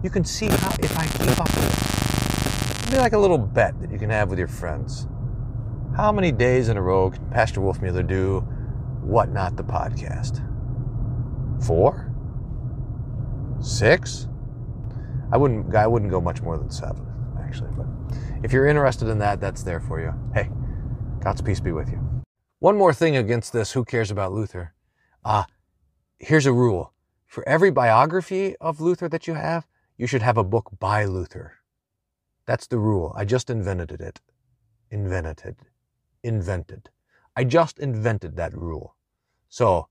you 0.02 0.10
can 0.10 0.24
see 0.24 0.46
how, 0.48 0.70
if 0.80 0.98
I 0.98 1.06
keep 1.06 1.40
up 1.40 1.48
with 1.54 2.84
it. 2.84 2.88
It'd 2.88 3.00
like 3.00 3.12
a 3.12 3.18
little 3.18 3.38
bet 3.38 3.78
that 3.80 3.90
you 3.90 3.98
can 3.98 4.10
have 4.10 4.30
with 4.30 4.38
your 4.38 4.48
friends. 4.48 5.06
How 5.96 6.10
many 6.12 6.32
days 6.32 6.68
in 6.68 6.76
a 6.76 6.82
row 6.82 7.10
can 7.10 7.28
Pastor 7.30 7.60
Wolfmueller 7.60 8.06
do 8.06 8.40
Whatnot 9.02 9.56
the 9.56 9.64
Podcast? 9.64 10.44
Four? 11.66 12.12
Six? 13.60 14.28
I 15.32 15.36
wouldn't 15.36 15.74
I 15.74 15.86
wouldn't 15.86 16.10
go 16.10 16.20
much 16.20 16.40
more 16.40 16.56
than 16.56 16.70
seven, 16.70 17.06
actually, 17.38 17.70
but 17.76 17.86
if 18.42 18.52
you're 18.52 18.66
interested 18.66 19.08
in 19.08 19.18
that, 19.18 19.40
that's 19.40 19.62
there 19.62 19.80
for 19.80 20.00
you. 20.00 20.14
Hey, 20.32 20.48
God's 21.22 21.42
peace 21.42 21.60
be 21.60 21.72
with 21.72 21.90
you. 21.90 22.00
One 22.60 22.78
more 22.78 22.94
thing 22.94 23.16
against 23.16 23.52
this, 23.52 23.72
who 23.72 23.84
cares 23.84 24.10
about 24.10 24.32
Luther? 24.32 24.72
Uh, 25.24 25.44
here's 26.18 26.46
a 26.46 26.52
rule. 26.52 26.92
For 27.28 27.48
every 27.48 27.70
biography 27.70 28.56
of 28.60 28.80
Luther 28.80 29.08
that 29.08 29.28
you 29.28 29.34
have, 29.34 29.68
you 29.96 30.08
should 30.08 30.22
have 30.22 30.38
a 30.38 30.44
book 30.44 30.70
by 30.80 31.04
Luther. 31.04 31.54
That's 32.46 32.66
the 32.66 32.78
rule. 32.78 33.14
I 33.16 33.24
just 33.24 33.50
invented 33.50 34.00
it. 34.00 34.20
Invented 34.90 35.56
invented. 36.22 36.90
I 37.36 37.44
just 37.44 37.78
invented 37.78 38.36
that 38.36 38.56
rule. 38.56 38.96
So 39.48 39.88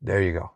there 0.00 0.22
you 0.22 0.32
go. 0.32 0.50